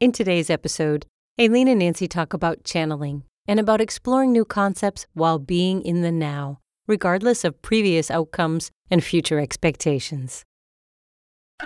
In 0.00 0.10
today's 0.10 0.50
episode, 0.50 1.06
Aileen 1.40 1.68
and 1.68 1.78
Nancy 1.78 2.08
talk 2.08 2.32
about 2.32 2.64
channeling 2.64 3.22
and 3.46 3.60
about 3.60 3.80
exploring 3.80 4.32
new 4.32 4.44
concepts 4.44 5.06
while 5.14 5.38
being 5.38 5.82
in 5.82 6.02
the 6.02 6.10
now, 6.10 6.58
regardless 6.88 7.44
of 7.44 7.62
previous 7.62 8.10
outcomes 8.10 8.72
and 8.90 9.04
future 9.04 9.38
expectations. 9.38 10.44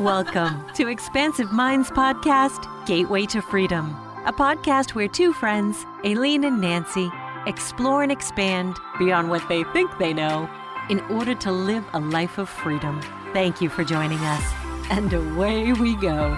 Welcome 0.00 0.64
to 0.72 0.88
Expansive 0.88 1.52
Minds 1.52 1.90
Podcast 1.90 2.66
Gateway 2.86 3.26
to 3.26 3.42
Freedom, 3.42 3.90
a 4.24 4.32
podcast 4.32 4.94
where 4.94 5.08
two 5.08 5.34
friends, 5.34 5.84
Aileen 6.02 6.44
and 6.44 6.62
Nancy, 6.62 7.10
explore 7.46 8.02
and 8.02 8.10
expand 8.10 8.78
beyond 8.98 9.28
what 9.28 9.46
they 9.50 9.64
think 9.64 9.90
they 9.98 10.14
know 10.14 10.48
in 10.88 11.00
order 11.10 11.34
to 11.34 11.52
live 11.52 11.84
a 11.92 12.00
life 12.00 12.38
of 12.38 12.48
freedom. 12.48 13.02
Thank 13.34 13.60
you 13.60 13.68
for 13.68 13.84
joining 13.84 14.18
us, 14.20 14.57
and 14.90 15.12
away 15.12 15.72
we 15.72 15.94
go. 15.96 16.36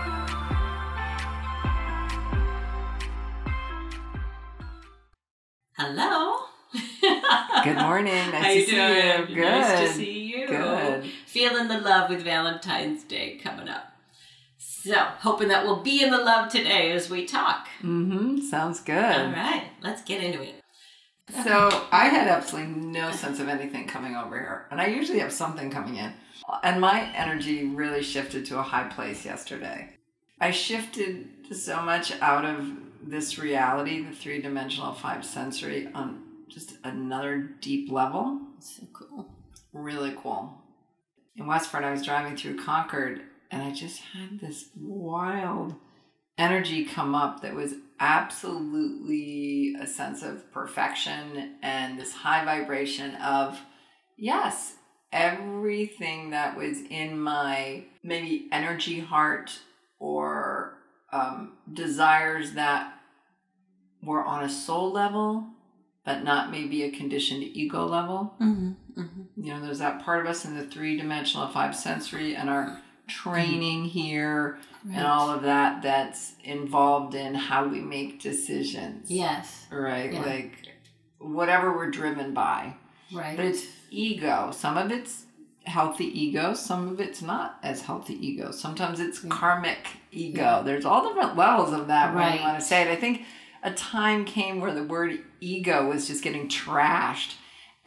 Hello. 5.77 6.37
Good 7.65 7.77
morning. 7.77 8.13
Nice 8.31 8.43
How 8.43 8.49
to 8.49 8.55
you 8.55 8.65
see 8.67 8.71
doing? 8.77 9.29
you. 9.29 9.35
Good. 9.35 9.45
Nice 9.45 9.81
to 9.81 9.95
see 9.95 10.21
you. 10.21 10.47
Good. 10.47 11.05
Feeling 11.27 11.69
the 11.69 11.79
love 11.81 12.11
with 12.11 12.23
Valentine's 12.23 13.05
Day 13.05 13.39
coming 13.43 13.69
up. 13.69 13.93
So, 14.59 14.95
hoping 14.95 15.49
that 15.49 15.65
we'll 15.65 15.83
be 15.83 16.03
in 16.03 16.11
the 16.11 16.19
love 16.19 16.51
today 16.51 16.91
as 16.93 17.11
we 17.11 17.27
talk. 17.27 17.67
Mm-hmm. 17.83 18.41
Sounds 18.41 18.81
good. 18.81 18.97
All 18.97 19.33
right, 19.33 19.65
let's 19.83 20.03
get 20.03 20.23
into 20.23 20.43
it. 20.43 20.60
So 21.45 21.87
I 21.93 22.09
had 22.09 22.29
absolutely 22.29 22.75
no 22.75 23.13
sense 23.13 23.39
of 23.39 23.49
anything 23.49 23.87
coming 23.87 24.17
over 24.17 24.39
here, 24.39 24.67
and 24.71 24.81
I 24.81 24.87
usually 24.87 25.21
have 25.21 25.33
something 25.33 25.71
coming 25.71 25.97
in. 25.97 26.13
And 26.63 26.81
my 26.81 27.13
energy 27.15 27.67
really 27.67 28.03
shifted 28.03 28.45
to 28.47 28.59
a 28.59 28.63
high 28.63 28.89
place 28.89 29.25
yesterday. 29.25 29.97
I 30.41 30.51
shifted 30.51 31.29
so 31.53 31.83
much 31.83 32.13
out 32.21 32.45
of 32.45 32.73
this 33.03 33.39
reality, 33.39 34.03
the 34.05 34.15
three 34.15 34.41
dimensional 34.41 34.93
five 34.93 35.25
sensory, 35.25 35.89
on 35.95 36.23
just 36.49 36.79
another 36.83 37.39
deep 37.61 37.91
level. 37.91 38.41
So 38.59 38.83
cool. 38.93 39.29
really 39.73 40.15
cool. 40.21 40.63
In 41.37 41.47
Westford, 41.47 41.85
I 41.85 41.93
was 41.93 42.05
driving 42.05 42.37
through 42.37 42.63
Concord 42.63 43.23
and 43.51 43.63
I 43.63 43.73
just 43.73 44.01
had 44.01 44.41
this 44.41 44.69
wild 44.77 45.75
energy 46.39 46.85
come 46.85 47.15
up 47.15 47.43
that 47.43 47.55
was 47.55 47.75
absolutely 48.01 49.75
a 49.79 49.87
sense 49.87 50.23
of 50.23 50.51
perfection 50.51 51.57
and 51.63 52.01
this 52.01 52.13
high 52.13 52.45
vibration 52.45 53.15
of, 53.17 53.61
yes, 54.17 54.75
everything 55.13 56.31
that 56.31 56.57
was 56.57 56.79
in 56.89 57.21
my 57.21 57.85
maybe 58.03 58.49
energy 58.51 59.01
heart 59.01 59.59
or 59.99 60.79
um, 61.13 61.53
desires 61.73 62.53
that 62.53 62.95
were 64.03 64.25
on 64.25 64.45
a 64.45 64.49
soul 64.49 64.91
level, 64.91 65.45
but 66.05 66.25
not 66.25 66.51
maybe 66.51 66.83
a 66.83 66.91
conditioned 66.91 67.43
ego 67.43 67.85
level 67.87 68.35
Mm-hmm, 68.41 69.01
mm-hmm. 69.01 69.23
you 69.37 69.53
know, 69.53 69.61
there's 69.61 69.81
that 69.81 70.03
part 70.03 70.21
of 70.21 70.27
us 70.27 70.47
in 70.47 70.57
the 70.57 70.65
three 70.65 70.97
dimensional 70.97 71.49
five 71.49 71.77
sensory 71.77 72.35
and 72.35 72.49
our 72.49 72.81
Mm-hmm. 73.11 73.31
training 73.31 73.85
here 73.85 74.59
and 74.91 75.07
all 75.07 75.31
of 75.31 75.43
that 75.43 75.83
that's 75.83 76.33
involved 76.43 77.15
in 77.15 77.35
how 77.35 77.67
we 77.67 77.81
make 77.81 78.21
decisions. 78.21 79.11
Yes. 79.11 79.67
Right? 79.71 80.13
Yeah. 80.13 80.23
Like 80.23 80.53
whatever 81.19 81.77
we're 81.77 81.91
driven 81.91 82.33
by. 82.33 82.75
Right. 83.13 83.37
But 83.37 83.47
it's 83.47 83.67
ego. 83.91 84.51
Some 84.53 84.79
of 84.79 84.91
it's 84.91 85.25
healthy 85.65 86.07
ego, 86.07 86.55
some 86.55 86.89
of 86.89 87.01
it's 87.01 87.21
not 87.23 87.59
as 87.63 87.83
healthy 87.83 88.15
ego. 88.27 88.51
Sometimes 88.51 89.01
it's 89.01 89.21
karmic 89.21 89.87
ego. 90.11 90.41
Yeah. 90.41 90.63
There's 90.63 90.85
all 90.85 91.07
different 91.07 91.37
levels 91.37 91.73
of 91.73 91.89
that 91.89 92.15
when 92.15 92.35
you 92.35 92.41
want 92.41 92.59
to 92.59 92.65
say 92.65 92.83
it. 92.83 92.89
I 92.89 92.97
think 92.97 93.23
a 93.63 93.73
time 93.73 94.25
came 94.25 94.61
where 94.61 94.75
the 94.75 94.83
word 94.83 95.21
ego 95.41 95.89
was 95.89 96.09
just 96.09 96.25
getting 96.25 96.49
trashed. 96.49 97.35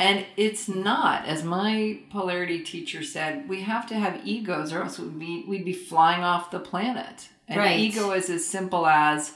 And 0.03 0.25
it's 0.37 0.67
not, 0.67 1.25
as 1.25 1.43
my 1.43 1.99
polarity 2.09 2.59
teacher 2.63 3.03
said, 3.03 3.47
we 3.47 3.61
have 3.61 3.87
to 3.87 3.95
have 3.95 4.25
egos 4.25 4.73
or 4.73 4.81
else 4.83 4.99
we'd 4.99 5.19
be, 5.19 5.45
we'd 5.47 5.65
be 5.65 5.73
flying 5.73 6.23
off 6.23 6.51
the 6.51 6.59
planet. 6.59 7.29
And 7.47 7.59
Right. 7.59 7.79
ego 7.79 8.11
is 8.11 8.29
as 8.29 8.45
simple 8.45 8.85
as, 8.87 9.33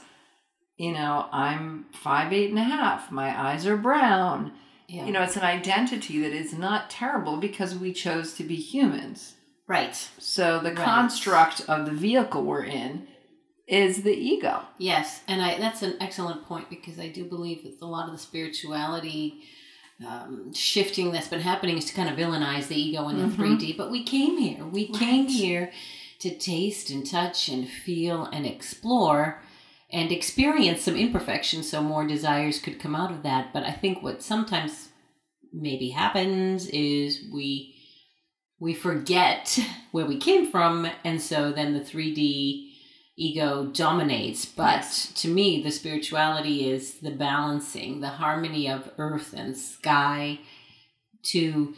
you 0.76 0.92
know, 0.92 1.26
I'm 1.32 1.86
five, 1.92 2.32
eight 2.32 2.50
and 2.50 2.58
a 2.58 2.64
half. 2.64 3.10
My 3.10 3.30
eyes 3.48 3.66
are 3.66 3.76
brown 3.76 4.52
yeah. 4.88 5.04
you 5.04 5.12
know 5.12 5.22
it's 5.22 5.36
an 5.36 5.42
identity 5.42 6.20
that 6.22 6.32
is 6.32 6.52
not 6.54 6.90
terrible 6.90 7.36
because 7.36 7.76
we 7.76 7.92
chose 7.92 8.32
to 8.34 8.42
be 8.42 8.56
humans 8.56 9.34
right. 9.66 9.94
so 10.18 10.58
the 10.58 10.70
Right. 10.72 10.78
construct 10.78 11.60
of 11.68 11.84
the 11.86 11.92
vehicle 11.92 12.42
we're 12.42 12.64
in 12.64 13.06
is 13.66 14.02
the 14.02 14.14
ego 14.16 14.62
Yes, 14.78 15.20
and 15.28 15.42
I 15.42 15.58
that's 15.58 15.82
an 15.82 15.96
excellent 16.00 16.46
point 16.46 16.70
because 16.70 16.98
I 16.98 17.08
do 17.08 17.24
believe 17.24 17.62
that 17.64 17.82
a 17.82 17.86
lot 17.86 18.06
of 18.06 18.12
the 18.12 18.18
spirituality 18.18 19.42
um, 20.06 20.52
shifting 20.54 21.10
that's 21.12 21.28
been 21.28 21.40
happening 21.40 21.76
is 21.76 21.84
to 21.86 21.94
kind 21.94 22.08
of 22.08 22.16
villainize 22.16 22.68
the 22.68 22.80
ego 22.80 23.08
in 23.08 23.18
the 23.18 23.24
Mhm. 23.24 23.36
3D. 23.36 23.72
But 23.76 23.90
we 23.90 24.02
came 24.04 24.38
here. 24.38 24.64
We 24.64 24.86
came 24.86 25.26
here 25.28 25.72
to 26.20 26.30
taste 26.30 26.90
and 26.90 27.04
touch 27.06 27.48
and 27.48 27.68
feel 27.68 28.24
and 28.24 28.46
explore 28.46 29.42
and 29.90 30.12
experience 30.12 30.82
some 30.82 30.96
imperfection 30.96 31.62
so 31.62 31.82
more 31.82 32.06
desires 32.06 32.60
could 32.60 32.78
come 32.78 32.94
out 32.94 33.10
of 33.10 33.22
that. 33.22 33.52
But 33.52 33.64
I 33.64 33.72
think 33.72 34.02
what 34.02 34.22
sometimes 34.22 34.88
maybe 35.52 35.90
happens 35.90 36.66
is 36.68 37.24
we 37.32 37.74
we 38.60 38.74
forget 38.74 39.58
where 39.92 40.06
we 40.06 40.18
came 40.18 40.50
from 40.50 40.86
and 41.04 41.20
so 41.22 41.50
then 41.52 41.72
the 41.74 41.80
3D 41.80 42.67
ego 43.20 43.66
dominates 43.66 44.44
but 44.46 44.76
Yes. 44.76 45.12
to 45.14 45.28
me 45.28 45.62
the 45.62 45.70
spirituality 45.72 46.70
is 46.70 46.94
the 47.00 47.10
balancing 47.10 48.00
the 48.00 48.08
harmony 48.08 48.68
of 48.70 48.90
earth 48.96 49.34
and 49.36 49.56
sky 49.56 50.38
to 51.24 51.74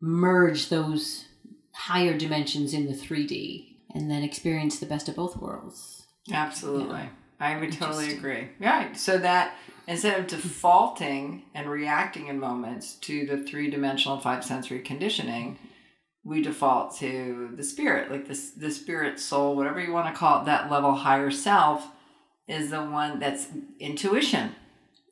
merge 0.00 0.68
those 0.68 1.26
higher 1.74 2.16
dimensions 2.16 2.72
in 2.74 2.86
the 2.86 2.94
3D 2.94 3.76
and 3.94 4.10
then 4.10 4.22
experience 4.22 4.78
the 4.78 4.86
best 4.86 5.08
of 5.08 5.16
both 5.16 5.36
worlds. 5.36 6.06
Absolutely. 6.32 7.08
I 7.40 7.56
would 7.58 7.72
totally 7.72 8.12
agree. 8.14 8.48
Right 8.60 8.96
so 8.96 9.18
that 9.18 9.54
instead 9.86 10.18
of 10.18 10.26
defaulting 10.26 11.44
and 11.54 11.68
reacting 11.70 12.26
in 12.28 12.38
moments 12.40 12.94
to 12.94 13.26
the 13.26 13.38
three-dimensional 13.38 14.20
five 14.20 14.44
sensory 14.44 14.80
conditioning 14.80 15.58
we 16.24 16.42
default 16.42 16.96
to 16.96 17.50
the 17.56 17.62
spirit 17.64 18.10
like 18.10 18.26
this 18.28 18.50
the 18.50 18.70
spirit 18.70 19.18
soul 19.18 19.56
whatever 19.56 19.80
you 19.80 19.92
want 19.92 20.12
to 20.12 20.18
call 20.18 20.42
it 20.42 20.44
that 20.46 20.70
level 20.70 20.94
higher 20.94 21.30
self 21.30 21.86
is 22.46 22.70
the 22.70 22.82
one 22.82 23.18
that's 23.18 23.48
intuition 23.78 24.54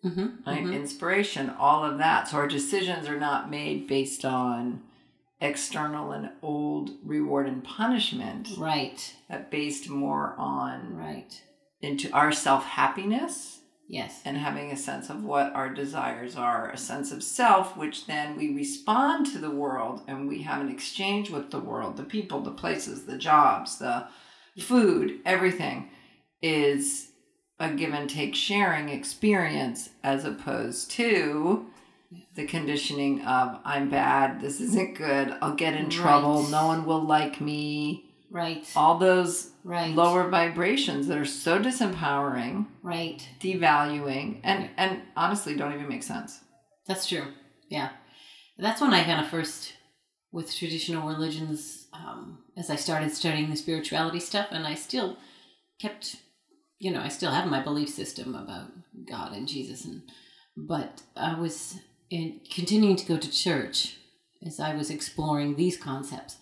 mm-hmm. 0.06 0.48
right? 0.48 0.66
Inspiration, 0.66 1.50
all 1.50 1.84
of 1.84 1.98
that. 1.98 2.28
So 2.28 2.36
our 2.38 2.48
decisions 2.48 3.08
are 3.08 3.18
not 3.18 3.50
made 3.50 3.86
based 3.86 4.24
on 4.24 4.82
external 5.40 6.12
and 6.12 6.30
old 6.42 6.90
reward 7.04 7.46
and 7.46 7.62
punishment, 7.62 8.50
right 8.56 9.14
but 9.28 9.50
based 9.50 9.88
more 9.88 10.34
on 10.38 10.96
right 10.96 11.42
into 11.80 12.10
our 12.12 12.32
self 12.32 12.64
happiness 12.64 13.60
yes. 13.88 14.20
and 14.24 14.36
having 14.36 14.70
a 14.70 14.76
sense 14.76 15.10
of 15.10 15.24
what 15.24 15.54
our 15.54 15.68
desires 15.68 16.36
are, 16.36 16.70
a 16.70 16.76
sense 16.76 17.12
of 17.12 17.22
self, 17.22 17.76
which 17.76 18.06
then 18.06 18.36
we 18.36 18.54
respond 18.54 19.26
to 19.26 19.38
the 19.38 19.50
world 19.50 20.02
and 20.06 20.28
we 20.28 20.42
have 20.42 20.60
an 20.60 20.70
exchange 20.70 21.30
with 21.30 21.50
the 21.50 21.60
world, 21.60 21.96
the 21.96 22.04
people, 22.04 22.40
the 22.40 22.50
places, 22.50 23.04
the 23.04 23.18
jobs, 23.18 23.78
the 23.78 24.08
food, 24.58 25.20
everything 25.24 25.90
is 26.42 27.10
a 27.58 27.70
give 27.70 27.92
and 27.92 28.08
take 28.08 28.34
sharing 28.34 28.88
experience 28.88 29.90
as 30.02 30.24
opposed 30.24 30.90
to 30.90 31.66
the 32.34 32.46
conditioning 32.46 33.22
of 33.22 33.58
I'm 33.64 33.88
bad, 33.88 34.40
this 34.40 34.60
isn't 34.60 34.96
good, 34.96 35.34
I'll 35.40 35.54
get 35.54 35.74
in 35.74 35.88
trouble, 35.90 36.42
no 36.44 36.66
one 36.66 36.84
will 36.84 37.02
like 37.02 37.40
me. 37.40 38.05
Right. 38.30 38.66
All 38.76 38.98
those 38.98 39.50
right. 39.64 39.94
lower 39.94 40.28
vibrations 40.28 41.06
that 41.08 41.18
are 41.18 41.24
so 41.24 41.58
disempowering 41.58 42.66
right. 42.82 43.26
devaluing 43.40 44.40
and 44.42 44.70
and 44.76 45.02
honestly 45.16 45.54
don't 45.56 45.72
even 45.72 45.88
make 45.88 46.02
sense. 46.02 46.40
That's 46.86 47.06
true. 47.06 47.24
Yeah. 47.68 47.90
That's 48.58 48.80
when 48.80 48.94
I 48.94 49.04
kind 49.04 49.20
of 49.20 49.30
first, 49.30 49.74
with 50.32 50.54
traditional 50.54 51.06
religions, 51.06 51.88
um, 51.92 52.38
as 52.56 52.70
I 52.70 52.76
started 52.76 53.12
studying 53.12 53.50
the 53.50 53.56
spirituality 53.56 54.20
stuff, 54.20 54.48
and 54.50 54.66
I 54.66 54.74
still 54.74 55.18
kept, 55.80 56.16
you 56.78 56.90
know, 56.90 57.00
I 57.00 57.08
still 57.08 57.32
have 57.32 57.50
my 57.50 57.62
belief 57.62 57.90
system 57.90 58.34
about 58.34 58.70
God 59.08 59.32
and 59.32 59.46
Jesus, 59.46 59.84
and 59.84 60.02
but 60.56 61.02
I 61.16 61.38
was 61.38 61.78
in, 62.08 62.40
continuing 62.50 62.96
to 62.96 63.06
go 63.06 63.18
to 63.18 63.30
church 63.30 63.96
as 64.46 64.58
I 64.58 64.74
was 64.74 64.90
exploring 64.90 65.56
these 65.56 65.76
concepts, 65.76 66.36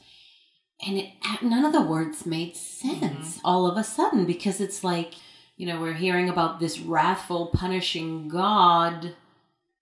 and 0.80 0.98
it, 0.98 1.08
none 1.42 1.64
of 1.64 1.72
the 1.72 1.82
words 1.82 2.26
made 2.26 2.56
sense 2.56 3.36
mm-hmm. 3.36 3.46
all 3.46 3.66
of 3.66 3.76
a 3.76 3.84
sudden 3.84 4.26
because 4.26 4.60
it's 4.60 4.82
like, 4.82 5.14
you 5.56 5.66
know, 5.66 5.80
we're 5.80 5.94
hearing 5.94 6.28
about 6.28 6.60
this 6.60 6.80
wrathful, 6.80 7.46
punishing 7.46 8.28
God 8.28 9.14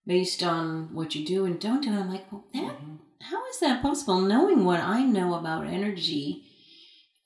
based 0.06 0.43
on 0.43 0.94
what 0.94 1.15
you 1.15 1.25
do 1.25 1.44
and 1.44 1.61
don't 1.61 1.83
do. 1.83 1.89
And 1.91 1.99
I'm 1.99 2.11
like, 2.11 2.31
well, 2.31 2.44
that, 2.53 2.62
mm-hmm. 2.62 2.97
how 3.21 3.47
is 3.49 3.61
that 3.61 3.83
possible? 3.83 4.21
Knowing 4.21 4.65
what 4.65 4.81
I 4.81 5.03
know 5.03 5.35
about 5.35 5.67
energy 5.67 6.44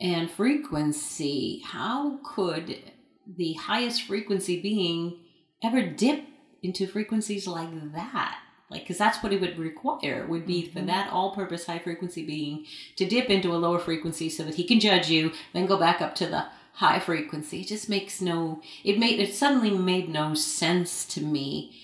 and 0.01 0.31
frequency. 0.31 1.63
How 1.65 2.19
could 2.23 2.79
the 3.27 3.55
highest 3.55 4.03
frequency 4.03 4.61
being 4.61 5.19
ever 5.63 5.83
dip 5.83 6.25
into 6.63 6.87
frequencies 6.87 7.47
like 7.47 7.71
that? 7.95 8.39
Like, 8.69 8.83
because 8.83 8.99
that's 8.99 9.23
what 9.23 9.33
it 9.33 9.41
would 9.41 9.59
require 9.59 10.27
would 10.27 10.45
be 10.47 10.63
for 10.69 10.81
Mhm. 10.81 10.87
that 10.87 11.13
all-purpose 11.13 11.67
high 11.67 11.79
frequency 11.79 12.25
being 12.27 12.67
to 12.97 13.07
dip 13.07 13.31
into 13.31 13.55
a 13.55 13.57
lower 13.59 13.79
frequency 13.79 14.29
so 14.29 14.43
that 14.43 14.57
he 14.57 14.65
can 14.65 14.81
judge 14.81 15.09
you, 15.09 15.33
then 15.53 15.67
go 15.67 15.77
back 15.79 16.01
up 16.01 16.15
to 16.17 16.27
the 16.27 16.47
high 16.75 16.99
frequency. 16.99 17.61
It 17.61 17.69
just 17.69 17.89
makes 17.89 18.21
no. 18.21 18.61
It 18.85 18.99
made 18.99 19.21
it 19.21 19.35
suddenly 19.35 19.71
made 19.71 20.09
no 20.09 20.35
sense 20.35 21.05
to 21.15 21.21
me 21.23 21.75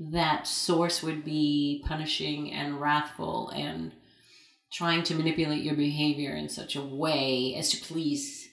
that 0.00 0.46
source 0.48 1.00
would 1.02 1.24
be 1.24 1.82
punishing 1.86 2.50
and 2.52 2.80
wrathful 2.80 3.50
and 3.50 3.92
trying 4.72 5.04
to 5.04 5.14
manipulate 5.14 5.62
your 5.62 5.76
behavior 5.76 6.34
in 6.34 6.48
such 6.48 6.74
a 6.74 6.82
way 6.82 7.54
as 7.54 7.68
to 7.70 7.76
please 7.86 8.48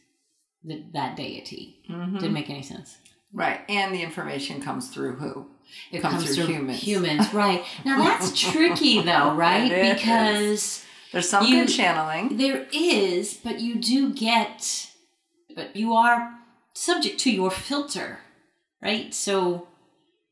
the, 0.64 0.84
that 0.94 1.16
deity. 1.16 1.80
Mhm. 1.90 2.20
Didn't 2.20 2.34
make 2.34 2.50
any 2.50 2.62
sense. 2.62 2.98
Right. 3.34 3.62
And 3.70 3.94
the 3.94 4.02
information 4.02 4.62
comes 4.62 4.90
through 4.90 5.16
who? 5.18 5.48
It 5.92 6.02
Comes 6.02 6.16
comes, 6.24 6.26
through 6.36 6.46
through 6.46 6.54
humans. 6.56 6.80
humans. 6.82 7.34
right. 7.34 7.64
Now 7.86 7.98
that's 8.04 8.38
tricky 8.40 9.02
though, 9.02 9.34
right? 9.36 9.94
Because 9.96 10.84
There's 11.12 11.30
some 11.30 11.46
You- 11.46 11.66
good 11.66 11.70
channeling. 11.74 12.38
there 12.38 12.66
is, 12.72 13.36
but 13.36 13.60
you 13.60 13.76
do 13.76 14.12
get, 14.14 14.88
but 15.56 15.76
you 15.76 15.94
are 15.94 16.34
subject 16.74 17.20
to 17.20 17.32
your 17.32 17.52
filter, 17.52 18.20
right? 18.82 19.14
So 19.14 19.68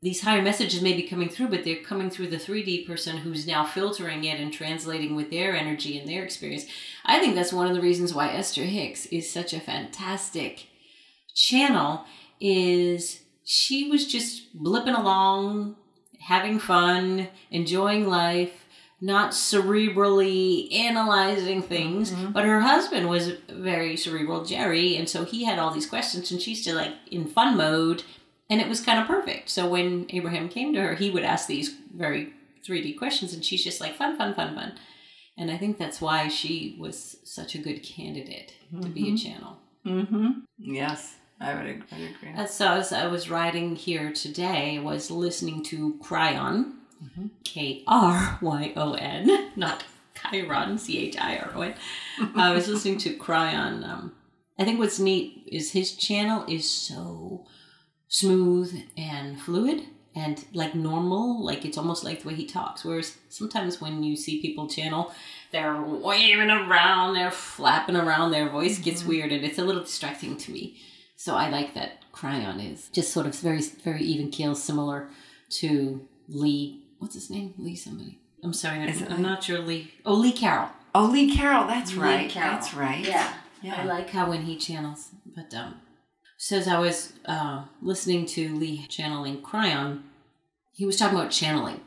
these 0.01 0.21
higher 0.21 0.41
messages 0.41 0.81
may 0.81 0.93
be 0.93 1.03
coming 1.03 1.29
through, 1.29 1.49
but 1.49 1.63
they're 1.63 1.83
coming 1.83 2.09
through 2.09 2.27
the 2.27 2.37
3D 2.37 2.85
person 2.87 3.17
who's 3.17 3.45
now 3.47 3.63
filtering 3.65 4.23
it 4.23 4.39
and 4.39 4.51
translating 4.53 5.15
with 5.15 5.29
their 5.31 5.55
energy 5.55 5.97
and 5.99 6.07
their 6.09 6.23
experience. 6.23 6.65
I 7.05 7.19
think 7.19 7.35
that's 7.35 7.53
one 7.53 7.67
of 7.67 7.75
the 7.75 7.81
reasons 7.81 8.13
why 8.13 8.29
Esther 8.29 8.63
Hicks 8.63 9.05
is 9.07 9.31
such 9.31 9.53
a 9.53 9.59
fantastic 9.59 10.67
channel 11.35 12.05
is 12.39 13.21
she 13.43 13.89
was 13.89 14.05
just 14.05 14.57
blipping 14.61 14.97
along, 14.97 15.75
having 16.19 16.59
fun, 16.59 17.29
enjoying 17.51 18.07
life, 18.07 18.65
not 18.99 19.31
cerebrally 19.31 20.73
analyzing 20.73 21.61
things. 21.61 22.11
But 22.11 22.45
her 22.45 22.61
husband 22.61 23.09
was 23.09 23.33
very 23.49 23.95
cerebral, 23.95 24.43
Jerry, 24.43 24.97
and 24.97 25.07
so 25.07 25.23
he 25.23 25.45
had 25.45 25.59
all 25.59 25.71
these 25.71 25.85
questions, 25.85 26.31
and 26.31 26.41
she's 26.41 26.61
still 26.61 26.75
like 26.75 26.93
in 27.11 27.27
fun 27.27 27.57
mode, 27.57 28.03
and 28.49 28.59
it 28.59 28.67
was 28.67 28.81
kind 28.81 28.99
of 28.99 29.07
perfect. 29.07 29.49
So 29.49 29.67
when 29.67 30.07
Abraham 30.09 30.49
came 30.49 30.73
to 30.73 30.81
her, 30.81 30.95
he 30.95 31.11
would 31.11 31.23
ask 31.23 31.47
these 31.47 31.75
very 31.95 32.33
3D 32.67 32.97
questions, 32.97 33.33
and 33.33 33.45
she's 33.45 33.63
just 33.63 33.79
like 33.79 33.95
fun, 33.95 34.17
fun, 34.17 34.33
fun, 34.33 34.55
fun. 34.55 34.73
And 35.37 35.51
I 35.51 35.57
think 35.57 35.77
that's 35.77 36.01
why 36.01 36.27
she 36.27 36.75
was 36.79 37.17
such 37.23 37.53
a 37.53 37.59
good 37.59 37.83
candidate 37.83 38.53
to 38.81 38.89
be 38.89 39.13
a 39.13 39.17
channel. 39.17 39.57
Mm-hmm. 39.85 40.39
Yes, 40.57 41.15
I 41.39 41.53
would 41.53 41.65
agree. 41.67 42.47
So 42.47 42.73
as 42.73 42.91
I 42.91 43.07
was 43.07 43.29
writing 43.29 43.75
here 43.75 44.11
today, 44.11 44.77
I 44.77 44.81
was 44.81 45.11
listening 45.11 45.63
to 45.65 45.99
Kryon, 46.01 46.73
K 47.43 47.83
R 47.87 48.39
Y 48.41 48.73
O 48.75 48.93
N, 48.93 49.51
not 49.55 49.83
Chiron, 50.31 50.77
C 50.77 50.97
H 50.99 51.17
I 51.19 51.37
R 51.37 51.51
O 51.55 51.61
N. 51.61 51.75
I 52.35 52.53
was 52.53 52.67
listening 52.67 52.97
to 52.99 53.15
Kryon. 53.17 53.87
Um, 53.87 54.13
I 54.57 54.65
think 54.65 54.79
what's 54.79 54.99
neat 54.99 55.47
is 55.51 55.71
his 55.71 55.95
channel 55.95 56.43
is 56.47 56.67
so 56.69 57.45
smooth 58.07 58.83
and 58.97 59.39
fluid 59.39 59.83
and 60.15 60.43
like 60.53 60.73
normal, 60.73 61.43
like 61.45 61.63
it's 61.65 61.77
almost 61.77 62.03
like 62.03 62.21
the 62.21 62.29
way 62.29 62.33
he 62.33 62.47
talks. 62.47 62.83
Whereas 62.83 63.15
sometimes 63.29 63.79
when 63.79 64.01
you 64.01 64.15
see 64.15 64.41
people 64.41 64.67
channel, 64.67 65.13
they're 65.51 65.79
waving 65.79 66.49
around, 66.49 67.13
they're 67.13 67.29
flapping 67.29 67.95
around, 67.95 68.31
their 68.31 68.49
voice 68.49 68.79
gets 68.79 69.05
weird, 69.05 69.31
and 69.31 69.45
it's 69.45 69.59
a 69.59 69.63
little 69.63 69.83
distracting 69.83 70.35
to 70.37 70.51
me. 70.51 70.77
So 71.17 71.35
I 71.35 71.49
like 71.49 71.73
that 71.73 72.03
Kryon 72.13 72.71
is 72.71 72.89
just 72.89 73.11
sort 73.11 73.25
of 73.25 73.35
very, 73.35 73.61
very 73.61 74.03
even 74.03 74.29
keel, 74.29 74.55
similar 74.55 75.09
to 75.49 76.07
Lee. 76.29 76.83
What's 76.99 77.15
his 77.15 77.29
name? 77.29 77.55
Lee 77.57 77.75
somebody. 77.75 78.19
I'm 78.43 78.53
sorry, 78.53 78.79
I'm, 78.79 79.11
I'm 79.11 79.21
not 79.21 79.43
sure 79.43 79.59
Lee. 79.59 79.91
Oh, 80.05 80.13
Lee 80.13 80.31
Carroll. 80.31 80.69
Oh, 80.93 81.09
Lee 81.11 81.35
Carroll. 81.35 81.67
That's 81.67 81.93
Lee 81.93 81.99
right. 81.99 82.29
Carroll. 82.29 82.51
That's 82.53 82.73
right. 82.73 83.03
Yeah. 83.03 83.33
Yeah. 83.63 83.81
I 83.81 83.85
like 83.85 84.11
how 84.11 84.29
when 84.29 84.43
he 84.43 84.55
channels, 84.57 85.09
but 85.35 85.51
um, 85.55 85.81
says 86.37 86.67
I 86.67 86.77
was 86.79 87.13
uh, 87.25 87.65
listening 87.81 88.27
to 88.27 88.55
Lee 88.55 88.85
channeling 88.87 89.41
Kryon, 89.41 90.03
he 90.73 90.85
was 90.85 90.97
talking 90.97 91.17
about 91.17 91.31
channeling, 91.31 91.81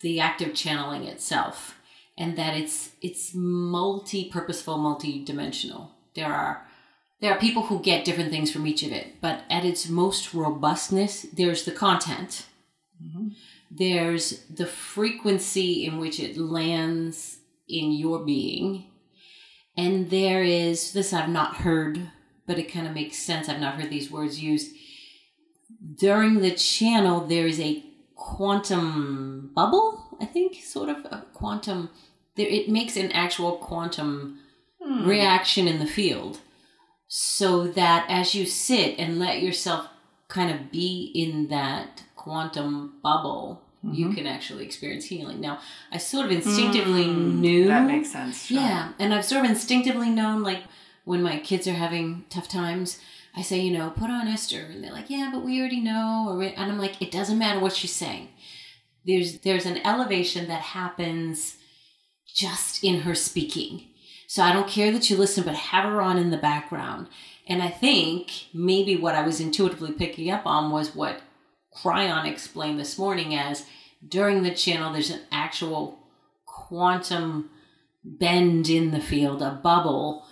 the 0.00 0.20
act 0.20 0.40
of 0.40 0.54
channeling 0.54 1.04
itself, 1.04 1.78
and 2.16 2.36
that 2.38 2.56
it's 2.56 2.92
it's 3.02 3.32
multi-purposeful, 3.34 4.78
multi-dimensional. 4.78 5.90
There 6.14 6.32
are 6.32 6.66
there 7.22 7.32
are 7.32 7.38
people 7.38 7.62
who 7.62 7.80
get 7.80 8.04
different 8.04 8.30
things 8.30 8.50
from 8.52 8.66
each 8.66 8.82
of 8.82 8.92
it, 8.92 9.20
but 9.20 9.44
at 9.48 9.64
its 9.64 9.88
most 9.88 10.34
robustness, 10.34 11.22
there's 11.22 11.64
the 11.64 11.72
content. 11.72 12.46
There's 13.70 14.40
the 14.50 14.66
frequency 14.66 15.86
in 15.86 15.98
which 15.98 16.20
it 16.20 16.36
lands 16.36 17.38
in 17.68 17.92
your 17.92 18.18
being. 18.24 18.86
And 19.76 20.10
there 20.10 20.42
is 20.42 20.92
this 20.92 21.12
I've 21.12 21.30
not 21.30 21.56
heard, 21.58 22.10
but 22.46 22.58
it 22.58 22.70
kind 22.70 22.86
of 22.86 22.92
makes 22.94 23.16
sense. 23.16 23.48
I've 23.48 23.60
not 23.60 23.76
heard 23.80 23.90
these 23.90 24.10
words 24.10 24.42
used. 24.42 24.74
During 25.98 26.40
the 26.40 26.50
channel, 26.50 27.20
there 27.26 27.46
is 27.46 27.58
a 27.60 27.82
quantum 28.14 29.52
bubble, 29.54 30.18
I 30.20 30.26
think, 30.26 30.56
sort 30.62 30.90
of 30.90 30.98
a 31.06 31.24
quantum. 31.32 31.88
There, 32.36 32.46
it 32.46 32.68
makes 32.68 32.96
an 32.96 33.12
actual 33.12 33.52
quantum 33.56 34.40
Hmm. 34.84 35.06
reaction 35.06 35.68
in 35.68 35.78
the 35.78 35.86
field, 35.86 36.40
so 37.14 37.66
that 37.66 38.06
as 38.08 38.34
you 38.34 38.46
sit 38.46 38.98
and 38.98 39.18
let 39.18 39.42
yourself 39.42 39.86
kind 40.28 40.50
of 40.50 40.72
be 40.72 41.12
in 41.14 41.48
that 41.48 42.02
quantum 42.16 42.94
bubble, 43.02 43.60
you 43.84 44.14
can 44.14 44.26
actually 44.26 44.64
experience 44.64 45.04
healing. 45.04 45.38
Now, 45.38 45.58
I 45.90 45.98
sort 45.98 46.24
of 46.24 46.32
instinctively 46.32 47.04
Mm, 47.04 47.34
knew 47.40 47.66
That 47.66 47.86
makes 47.86 48.10
sense. 48.12 48.46
sure. 48.46 48.56
yeah, 48.60 48.92
and 48.98 49.12
I've 49.12 49.26
sort 49.26 49.44
of 49.44 49.50
instinctively 49.50 50.08
known, 50.08 50.42
like, 50.42 50.62
when 51.04 51.22
my 51.22 51.38
kids 51.40 51.66
are 51.68 51.74
having 51.74 52.24
tough 52.30 52.48
times, 52.48 52.98
I 53.36 53.42
say, 53.42 53.60
you 53.60 53.76
know, 53.76 53.90
put 53.90 54.08
on 54.08 54.26
Esther, 54.26 54.60
and 54.70 54.82
they're 54.82 54.92
like, 54.92 55.10
yeah, 55.10 55.28
but 55.34 55.44
we 55.44 55.60
already 55.60 55.80
know, 55.80 56.28
or 56.30 56.42
and 56.42 56.72
I'm 56.72 56.78
like, 56.78 57.02
it 57.02 57.10
doesn't 57.10 57.36
matter 57.38 57.60
what 57.60 57.76
she's 57.76 57.92
saying. 57.92 58.28
There's 59.04 59.40
there's 59.40 59.66
an 59.66 59.84
elevation 59.84 60.48
that 60.48 60.62
happens 60.62 61.56
just 62.34 62.82
in 62.82 63.00
her 63.00 63.14
speaking. 63.14 63.88
So 64.32 64.42
I 64.42 64.54
don't 64.54 64.66
care 64.66 64.90
that 64.92 65.10
you 65.10 65.18
listen, 65.18 65.44
but 65.44 65.54
have 65.54 65.84
her 65.84 66.00
on 66.00 66.16
in 66.16 66.30
the 66.30 66.38
background. 66.38 67.08
And 67.46 67.62
I 67.62 67.68
think 67.68 68.30
maybe 68.54 68.96
what 68.96 69.14
I 69.14 69.26
was 69.26 69.40
intuitively 69.40 69.92
picking 69.92 70.30
up 70.30 70.46
on 70.46 70.70
was 70.70 70.94
what 70.94 71.20
Kryon 71.76 72.24
explained 72.24 72.80
this 72.80 72.96
morning 72.96 73.34
as 73.34 73.66
during 74.08 74.42
the 74.42 74.54
channel, 74.54 74.90
there's 74.90 75.10
an 75.10 75.20
actual 75.30 75.98
quantum 76.46 77.50
bend 78.02 78.70
in 78.70 78.90
the 78.90 79.02
field, 79.02 79.42
a 79.42 79.60
bubble, 79.62 80.24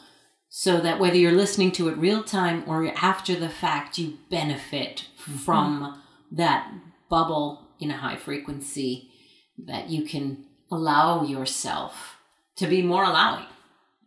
so 0.49 0.81
that 0.81 0.99
whether 0.99 1.17
you're 1.17 1.33
listening 1.33 1.71
to 1.73 1.91
it 1.91 1.99
real 1.99 2.25
time 2.25 2.65
or 2.67 2.91
after 3.03 3.37
the 3.37 3.51
fact, 3.51 3.99
you 3.99 4.17
benefit 4.31 5.09
mm-hmm. 5.21 5.35
from 5.35 6.03
that 6.33 6.73
bubble 7.11 7.69
in 7.79 7.91
a 7.91 7.99
high 7.99 8.17
frequency 8.17 9.11
that 9.59 9.91
you 9.91 10.05
can 10.05 10.47
allow 10.71 11.23
yourself 11.23 12.17
to 12.57 12.67
be 12.67 12.81
more 12.81 13.05
allowing 13.05 13.45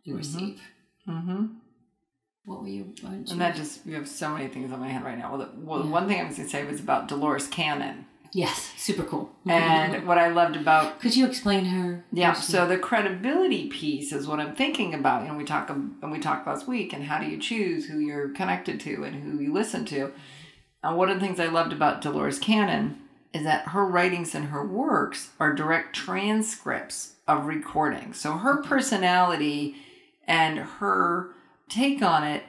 and 0.06 0.16
receive. 0.16 0.60
Mm-hmm. 1.08 1.46
What 2.46 2.60
were 2.62 2.68
you 2.68 2.92
to? 2.96 3.06
And 3.06 3.40
that 3.40 3.56
just, 3.56 3.86
you 3.86 3.94
have 3.94 4.06
so 4.08 4.30
many 4.30 4.48
things 4.48 4.72
on 4.72 4.80
my 4.80 4.88
head 4.88 5.02
right 5.04 5.16
now. 5.18 5.30
Well, 5.34 5.38
the, 5.46 5.50
well, 5.56 5.84
Yeah. 5.84 5.90
one 5.90 6.06
thing 6.08 6.20
I 6.20 6.24
was 6.24 6.36
going 6.36 6.48
to 6.48 6.52
say 6.52 6.64
was 6.64 6.80
about 6.80 7.08
Dolores 7.08 7.46
Cannon. 7.46 8.06
yes, 8.32 8.72
super 8.76 9.04
cool. 9.04 9.30
And 9.46 10.06
what 10.06 10.18
I 10.18 10.28
loved 10.28 10.56
about 10.56 10.98
could 11.00 11.16
you 11.16 11.24
explain 11.26 11.64
her? 11.66 12.04
Yeah, 12.12 12.32
so 12.34 12.66
the 12.66 12.76
credibility 12.76 13.68
piece 13.68 14.12
is 14.12 14.26
what 14.26 14.40
I'm 14.40 14.54
thinking 14.56 14.92
about. 14.92 15.22
You 15.22 15.28
know, 15.28 15.36
we 15.38 15.44
talk 15.44 15.70
and 15.70 16.10
we 16.12 16.18
talked 16.18 16.46
last 16.46 16.66
week, 16.68 16.92
and 16.92 17.04
how 17.04 17.18
do 17.18 17.26
you 17.26 17.38
choose 17.38 17.86
who 17.86 17.98
you're 17.98 18.30
connected 18.30 18.80
to 18.80 19.04
and 19.04 19.22
who 19.22 19.38
you 19.38 19.52
listen 19.52 19.84
to? 19.86 20.10
And 20.82 20.96
one 20.98 21.08
of 21.10 21.18
the 21.18 21.24
things 21.24 21.38
I 21.40 21.46
loved 21.46 21.72
about 21.72 22.02
Dolores 22.02 22.38
Cannon 22.40 22.98
is 23.32 23.44
that 23.44 23.68
her 23.68 23.86
writings 23.86 24.34
and 24.34 24.46
her 24.46 24.66
works 24.66 25.30
are 25.40 25.54
direct 25.54 25.94
transcripts 25.96 27.14
of 27.26 27.46
recordings. 27.46 28.20
So 28.20 28.32
her 28.32 28.60
personality 28.62 29.76
and 30.26 30.58
her 30.58 31.30
take 31.68 32.02
on 32.02 32.24
it 32.24 32.44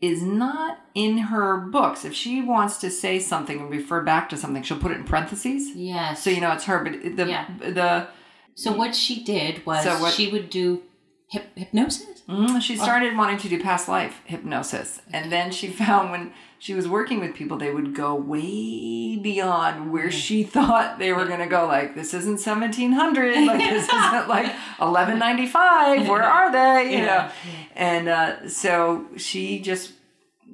is 0.00 0.22
not 0.22 0.78
in 0.94 1.16
her 1.18 1.56
books. 1.58 2.04
If 2.04 2.12
she 2.14 2.42
wants 2.42 2.78
to 2.78 2.90
say 2.90 3.18
something 3.20 3.60
and 3.60 3.70
refer 3.70 4.02
back 4.02 4.28
to 4.30 4.36
something, 4.36 4.62
she'll 4.62 4.78
put 4.78 4.90
it 4.92 4.96
in 4.98 5.04
parentheses. 5.04 5.70
yes. 5.76 6.22
So 6.22 6.30
you 6.30 6.40
know 6.40 6.52
it's 6.52 6.64
her, 6.64 6.82
but 6.82 7.16
the 7.16 7.26
Yeah. 7.28 7.46
the 7.58 8.08
So 8.54 8.72
what 8.72 8.94
she 8.94 9.22
did 9.24 9.64
was 9.64 9.84
So 9.84 9.98
what- 10.00 10.12
she 10.12 10.30
would 10.30 10.50
do 10.50 10.82
hip, 11.30 11.56
hypnosis. 11.56 12.11
Mm, 12.28 12.62
she 12.62 12.76
started 12.76 13.16
wanting 13.16 13.38
to 13.38 13.48
do 13.48 13.60
past 13.60 13.88
life 13.88 14.20
hypnosis. 14.24 15.00
And 15.12 15.30
then 15.32 15.50
she 15.50 15.68
found 15.82 16.10
when 16.10 16.32
she 16.58 16.74
was 16.74 16.86
working 16.88 17.18
with 17.20 17.34
people, 17.34 17.58
they 17.58 17.72
would 17.74 17.94
go 17.94 18.14
way 18.14 19.16
beyond 19.16 19.92
where 19.92 20.10
she 20.12 20.44
thought 20.44 20.98
they 21.00 21.12
were 21.12 21.24
going 21.24 21.40
to 21.40 21.46
go. 21.46 21.66
Like, 21.66 21.94
this 21.96 22.14
isn't 22.14 22.38
1700. 22.44 23.46
Like, 23.46 23.58
this 23.70 23.84
isn't 23.88 24.28
like 24.28 24.46
1195. 24.78 26.08
Where 26.08 26.22
are 26.22 26.52
they? 26.52 26.92
You 26.92 26.98
Yeah. 26.98 27.04
know? 27.04 27.30
And 27.74 28.08
uh, 28.08 28.48
so 28.48 29.06
she 29.16 29.58
just 29.60 29.92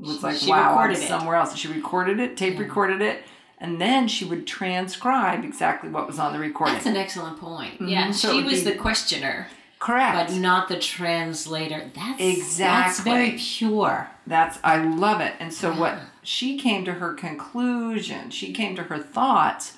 was 0.00 0.22
like, 0.22 0.36
She 0.36 0.50
wow, 0.50 0.76
I'm 0.78 0.94
somewhere 0.94 1.36
else. 1.36 1.54
She 1.56 1.68
recorded 1.68 2.20
it, 2.20 2.36
tape 2.36 2.58
recorded 2.58 3.02
it. 3.02 3.24
And 3.60 3.80
then 3.80 4.06
she 4.06 4.24
would 4.24 4.46
transcribe 4.46 5.44
exactly 5.44 5.90
what 5.90 6.06
was 6.06 6.18
on 6.20 6.32
the 6.32 6.38
recording. 6.38 6.74
That's 6.74 6.86
an 6.86 6.96
excellent 6.96 7.40
point. 7.40 7.74
Yeah, 7.80 8.04
Mm-hmm. 8.04 8.12
So 8.12 8.32
she 8.38 8.44
was 8.44 8.62
be- 8.64 8.70
the 8.70 8.76
questioner, 8.76 9.48
Correct. 9.78 10.28
but 10.30 10.36
not 10.36 10.68
the 10.68 10.78
translator. 10.78 11.90
That's 11.94 12.20
exactly. 12.20 12.64
That's 12.64 13.00
very 13.00 13.38
pure. 13.38 14.10
That's 14.26 14.58
I 14.64 14.82
love 14.82 15.20
it. 15.20 15.34
And 15.38 15.52
so 15.52 15.72
what 15.72 15.98
she 16.22 16.58
came 16.58 16.84
to 16.84 16.94
her 16.94 17.14
conclusion, 17.14 18.30
she 18.30 18.52
came 18.52 18.76
to 18.76 18.84
her 18.84 18.98
thoughts 18.98 19.76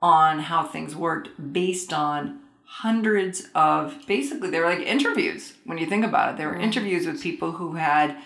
on 0.00 0.38
how 0.38 0.64
things 0.64 0.94
worked 0.94 1.52
based 1.52 1.92
on 1.92 2.40
hundreds 2.66 3.48
of 3.54 3.96
basically 4.06 4.50
they 4.50 4.58
were 4.58 4.68
like 4.68 4.80
interviews 4.80 5.54
when 5.64 5.78
you 5.78 5.86
think 5.86 6.04
about 6.04 6.34
it. 6.34 6.38
They 6.38 6.46
were 6.46 6.56
interviews 6.56 7.06
with 7.06 7.22
people 7.22 7.52
who 7.52 7.74
had 7.74 8.16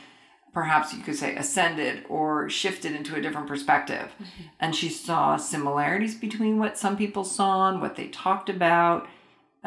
perhaps 0.55 0.93
you 0.93 1.03
could 1.03 1.17
say 1.17 1.37
ascended 1.37 2.05
or 2.09 2.49
shifted 2.49 2.93
into 2.93 3.15
a 3.15 3.21
different 3.21 3.47
perspective. 3.47 4.13
Mm-hmm. 4.15 4.43
And 4.59 4.75
she 4.75 4.89
saw 4.89 5.37
similarities 5.37 6.15
between 6.15 6.59
what 6.59 6.79
some 6.79 6.97
people 6.97 7.25
saw 7.25 7.69
and 7.69 7.81
what 7.81 7.97
they 7.97 8.09
talked 8.09 8.49
about 8.49 9.07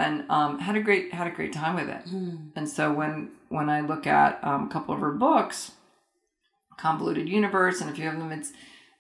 and 0.01 0.29
um, 0.29 0.60
had 0.60 0.75
a 0.75 0.81
great 0.81 1.13
had 1.13 1.27
a 1.27 1.31
great 1.31 1.53
time 1.53 1.75
with 1.75 1.89
it. 1.89 2.03
And 2.58 2.67
so 2.67 2.91
when 2.91 3.31
when 3.50 3.70
I 3.70 3.81
look 3.81 4.05
at 4.08 4.43
um, 4.43 4.67
a 4.67 4.70
couple 4.70 4.93
of 4.96 5.01
her 5.01 5.12
books, 5.12 5.72
Convoluted 6.77 7.29
Universe, 7.29 7.81
and 7.81 7.89
a 7.89 7.93
few 7.93 8.08
of 8.10 8.17
them, 8.17 8.31
it's 8.31 8.51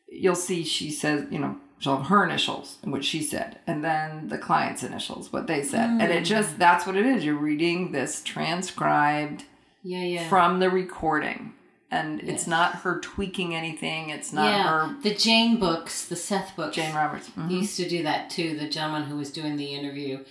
you'll 0.07 0.35
see 0.35 0.63
she 0.63 0.91
says 0.91 1.25
you 1.31 1.39
know 1.39 1.57
she'll 1.79 1.97
have 1.97 2.07
her 2.07 2.23
initials 2.23 2.77
and 2.83 2.91
what 2.91 3.03
she 3.03 3.21
said, 3.23 3.59
and 3.65 3.83
then 3.83 4.27
the 4.27 4.37
client's 4.37 4.83
initials, 4.83 5.31
what 5.33 5.47
they 5.47 5.63
said, 5.63 5.89
and 5.89 6.11
it 6.11 6.23
just 6.25 6.59
that's 6.59 6.85
what 6.85 6.95
it 6.95 7.05
is. 7.05 7.25
You're 7.25 7.35
reading 7.35 7.91
this 7.91 8.21
transcribed 8.23 9.45
Yeah, 9.83 10.03
yeah. 10.03 10.29
from 10.29 10.59
the 10.59 10.69
recording. 10.69 11.53
And 11.93 12.21
Yes. 12.21 12.29
it's 12.33 12.47
not 12.47 12.75
her 12.83 13.01
tweaking 13.01 13.53
anything. 13.53 14.11
It's 14.11 14.31
not 14.31 14.45
yeah, 14.45 14.63
her 14.87 14.95
the 15.03 15.13
Jane 15.13 15.59
books, 15.59 16.05
the 16.05 16.15
Seth 16.15 16.55
books. 16.55 16.73
Jane 16.77 16.95
Roberts. 16.95 17.29
Mhm. 17.31 17.49
He 17.49 17.57
used 17.57 17.75
to 17.77 17.89
do 17.89 18.01
that 18.03 18.29
too. 18.29 18.57
The 18.57 18.69
gentleman 18.69 19.09
who 19.09 19.17
was 19.17 19.29
doing 19.29 19.57
the 19.57 19.73
interview, 19.75 20.23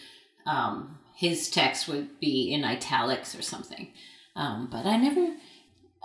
um, 0.46 0.98
his 1.16 1.50
text 1.50 1.88
would 1.88 2.18
be 2.20 2.52
in 2.52 2.64
italics 2.64 3.34
or 3.34 3.42
something. 3.42 3.88
Um, 4.36 4.68
but 4.70 4.86
I 4.86 4.96
never, 4.96 5.34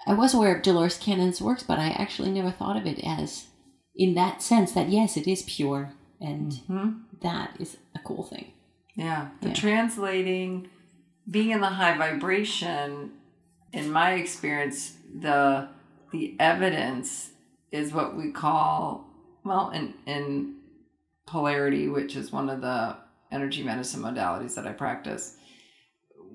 I 0.08 0.13
was 0.13 0.34
aware 0.34 0.56
of 0.56 0.62
Dolores 0.63 0.98
Cannon's 0.98 1.42
works, 1.42 1.63
but 1.63 1.80
I 1.80 1.89
actually 1.89 2.32
never 2.32 2.51
thought 2.51 2.77
of 2.77 2.86
it 2.86 3.00
as 3.06 3.48
in 3.96 4.13
that 4.15 4.42
sense 4.42 4.72
that 4.74 4.89
yes, 4.89 5.15
it 5.15 5.27
is 5.27 5.44
pure, 5.44 5.94
and 6.20 6.51
Mhm. 6.70 7.04
that 7.22 7.56
is 7.60 7.77
a 7.96 8.00
cool 8.00 8.24
thing. 8.24 8.51
Yeah, 8.96 9.30
the 9.42 9.50
Yeah. 9.50 9.54
translating, 9.54 10.70
being 11.30 11.51
in 11.51 11.62
the 11.62 11.68
high 11.70 11.98
vibration. 11.98 13.12
In 13.72 13.92
my 13.92 14.12
experience, 14.13 14.98
the 15.13 15.70
the 16.12 16.36
evidence 16.39 17.32
is 17.72 17.92
what 17.94 18.15
we 18.15 18.32
call 18.32 19.06
well 19.44 19.70
in 19.70 19.94
in 20.06 20.56
polarity, 21.25 21.88
which 21.89 22.15
is 22.15 22.32
one 22.32 22.50
of 22.50 22.62
the 22.62 22.98
energy 23.32 23.63
medicine 23.63 24.01
modalities 24.01 24.55
that 24.55 24.67
I 24.67 24.74
practice. 24.74 25.38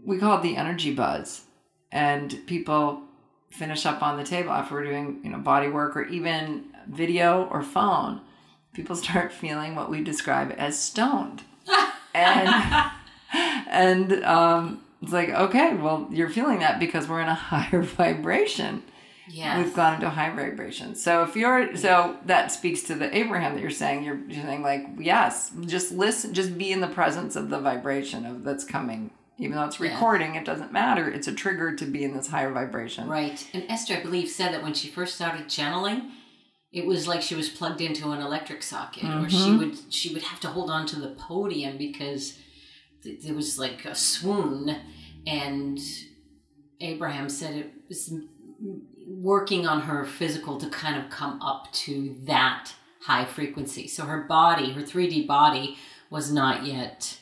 We 0.04 0.18
call 0.18 0.38
it 0.38 0.42
the 0.42 0.56
energy 0.56 0.94
buzz, 0.94 1.42
and 1.92 2.46
people 2.46 3.02
finish 3.50 3.84
up 3.84 4.02
on 4.02 4.16
the 4.16 4.24
table 4.24 4.52
after 4.52 4.74
we're 4.74 4.84
doing 4.84 5.20
you 5.24 5.30
know 5.30 5.38
body 5.38 5.68
work 5.68 5.96
or 5.96 6.04
even 6.04 6.64
video 6.88 7.48
or 7.50 7.62
phone. 7.62 8.20
People 8.72 8.96
start 8.96 9.32
feeling 9.42 9.74
what 9.74 9.90
we 9.90 10.02
describe 10.02 10.54
as 10.56 10.78
stoned 10.78 11.42
and 12.14 12.90
and 13.68 14.24
um, 14.24 14.82
it's 15.02 15.12
like 15.12 15.30
okay 15.30 15.74
well 15.74 16.08
you're 16.10 16.28
feeling 16.28 16.60
that 16.60 16.78
because 16.80 17.08
we're 17.08 17.20
in 17.20 17.28
a 17.28 17.34
higher 17.50 17.82
vibration 17.82 18.82
Yes. 19.32 19.64
we've 19.64 19.74
gone 19.74 19.94
into 19.94 20.10
high 20.10 20.30
vibration 20.30 20.94
so 20.94 21.22
if 21.22 21.36
you're 21.36 21.76
so 21.76 22.16
that 22.26 22.50
speaks 22.52 22.82
to 22.84 22.94
the 22.94 23.14
abraham 23.16 23.54
that 23.54 23.60
you're 23.60 23.70
saying 23.70 24.02
you're, 24.04 24.18
you're 24.28 24.42
saying 24.44 24.62
like 24.62 24.86
yes 24.98 25.52
just 25.66 25.92
listen 25.92 26.34
just 26.34 26.56
be 26.58 26.72
in 26.72 26.80
the 26.80 26.88
presence 26.88 27.36
of 27.36 27.48
the 27.50 27.58
vibration 27.60 28.26
of 28.26 28.44
that's 28.44 28.64
coming 28.64 29.10
even 29.38 29.56
though 29.56 29.64
it's 29.64 29.80
recording 29.80 30.34
it 30.34 30.44
doesn't 30.44 30.72
matter 30.72 31.08
it's 31.08 31.28
a 31.28 31.32
trigger 31.34 31.74
to 31.76 31.84
be 31.86 32.02
in 32.04 32.14
this 32.16 32.26
higher 32.28 32.52
vibration 32.52 33.08
Right. 33.08 33.46
And 33.54 33.64
Esther, 33.68 33.94
I 33.96 34.00
believe, 34.02 34.28
said 34.28 34.52
that 34.52 34.62
when 34.62 34.74
she 34.74 34.88
first 34.88 35.14
started 35.14 35.48
channeling, 35.48 36.10
it 36.72 36.84
was 36.86 37.08
like 37.08 37.22
she 37.22 37.34
was 37.34 37.48
plugged 37.48 37.80
into 37.80 38.10
an 38.10 38.20
electric 38.20 38.62
socket, 38.62 39.04
or 39.04 39.28
she 39.30 39.36
Mm-hmm. 39.36 39.58
would 39.58 39.78
she 39.88 40.12
would 40.12 40.22
have 40.22 40.40
to 40.40 40.48
hold 40.48 40.70
on 40.70 40.86
to 40.86 41.00
the 41.00 41.14
podium 41.16 41.78
because 41.78 42.38
th- 43.02 43.22
there 43.22 43.34
was 43.34 43.58
like 43.58 43.84
a 43.86 43.94
swoon, 43.94 44.76
and 45.26 45.78
Abraham 46.80 47.28
said 47.28 47.54
it 47.56 47.72
was 47.88 48.12
working 49.10 49.66
on 49.66 49.82
her 49.82 50.04
physical 50.04 50.58
to 50.58 50.68
kind 50.70 51.02
of 51.02 51.10
come 51.10 51.40
up 51.42 51.72
to 51.72 52.16
that 52.24 52.72
high 53.06 53.24
frequency. 53.24 53.88
So 53.88 54.04
her 54.04 54.22
body, 54.22 54.72
her 54.72 54.82
3D 54.82 55.26
body, 55.26 55.76
was 56.10 56.32
not 56.32 56.64
yet 56.64 57.18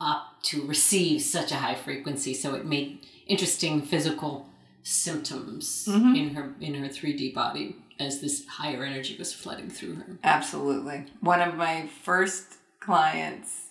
up 0.00 0.42
to 0.44 0.66
receive 0.66 1.22
such 1.22 1.52
a 1.52 1.56
high 1.56 1.74
frequency. 1.74 2.34
So 2.34 2.54
it 2.54 2.64
made 2.64 3.06
interesting 3.26 3.82
physical 3.82 4.48
symptoms 4.82 5.86
Mhm. 5.88 6.16
in 6.16 6.34
her 6.34 6.54
in 6.60 6.74
her 6.74 6.88
3D 6.88 7.32
body 7.34 7.76
as 8.00 8.20
this 8.20 8.46
higher 8.46 8.84
energy 8.84 9.16
was 9.18 9.34
flooding 9.34 9.68
through 9.68 9.96
her. 9.96 10.18
Absolutely. 10.22 11.06
One 11.20 11.40
of 11.40 11.56
my 11.56 11.88
first 12.04 12.54
clients, 12.80 13.70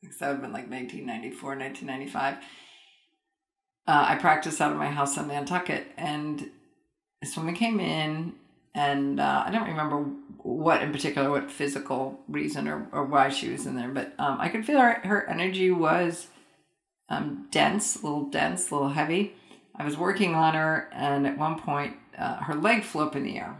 because 0.00 0.18
that 0.18 0.28
would 0.28 0.32
have 0.36 0.42
been 0.42 0.52
like 0.52 0.68
1994, 0.68 1.54
1995, 1.56 2.38
uh, 3.86 4.04
I 4.08 4.16
practiced 4.16 4.60
out 4.60 4.72
of 4.72 4.78
my 4.78 4.88
house 4.90 5.16
on 5.18 5.28
Nantucket. 5.28 5.92
And 5.96 6.50
this 7.20 7.36
woman 7.36 7.54
came 7.54 7.80
in, 7.80 8.34
and 8.74 9.20
uh, 9.20 9.44
I 9.46 9.50
don't 9.50 9.68
remember 9.68 10.04
what 10.42 10.82
in 10.82 10.92
particular, 10.92 11.30
what 11.30 11.50
physical 11.50 12.20
reason 12.28 12.66
or, 12.66 12.88
or 12.92 13.04
why 13.04 13.28
she 13.28 13.50
was 13.50 13.66
in 13.66 13.76
there, 13.76 13.88
but 13.88 14.14
um, 14.18 14.38
I 14.40 14.48
could 14.48 14.64
feel 14.64 14.80
her, 14.80 15.00
her 15.04 15.28
energy 15.28 15.70
was 15.70 16.28
um, 17.08 17.46
dense, 17.50 17.96
a 17.96 18.06
little 18.06 18.24
dense, 18.30 18.70
a 18.70 18.74
little 18.74 18.90
heavy. 18.90 19.34
I 19.76 19.84
was 19.84 19.96
working 19.96 20.34
on 20.34 20.54
her, 20.54 20.88
and 20.92 21.26
at 21.26 21.36
one 21.38 21.58
point, 21.58 21.96
uh, 22.18 22.36
her 22.36 22.54
leg 22.54 22.84
flew 22.84 23.02
up 23.02 23.16
in 23.16 23.24
the 23.24 23.38
air. 23.38 23.56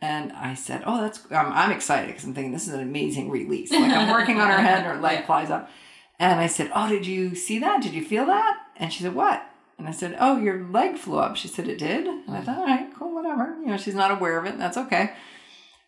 And 0.00 0.32
I 0.32 0.54
said, 0.54 0.82
"Oh, 0.86 1.00
that's 1.00 1.20
I'm, 1.30 1.50
I'm 1.52 1.70
excited 1.70 2.08
because 2.08 2.24
I'm 2.24 2.34
thinking 2.34 2.52
this 2.52 2.68
is 2.68 2.74
an 2.74 2.80
amazing 2.80 3.30
release. 3.30 3.70
Like 3.70 3.90
I'm 3.90 4.10
working 4.10 4.38
on 4.38 4.50
her 4.50 4.58
head, 4.58 4.84
and 4.84 4.86
her 4.86 5.00
leg 5.00 5.24
flies 5.26 5.50
up." 5.50 5.70
And 6.18 6.40
I 6.40 6.46
said, 6.46 6.70
"Oh, 6.74 6.88
did 6.88 7.06
you 7.06 7.34
see 7.34 7.58
that? 7.60 7.82
Did 7.82 7.94
you 7.94 8.04
feel 8.04 8.26
that?" 8.26 8.58
And 8.76 8.92
she 8.92 9.02
said, 9.02 9.14
"What?" 9.14 9.42
And 9.78 9.88
I 9.88 9.90
said, 9.90 10.16
"Oh, 10.20 10.36
your 10.36 10.64
leg 10.64 10.96
flew 10.96 11.18
up." 11.18 11.36
She 11.36 11.48
said, 11.48 11.68
"It 11.68 11.78
did." 11.78 12.06
And 12.06 12.36
I 12.36 12.40
thought, 12.40 12.58
"All 12.58 12.66
right, 12.66 12.88
cool, 12.96 13.14
whatever." 13.14 13.56
You 13.60 13.66
know, 13.66 13.76
she's 13.76 13.94
not 13.94 14.10
aware 14.10 14.38
of 14.38 14.46
it, 14.46 14.52
and 14.52 14.60
that's 14.60 14.76
okay. 14.76 15.12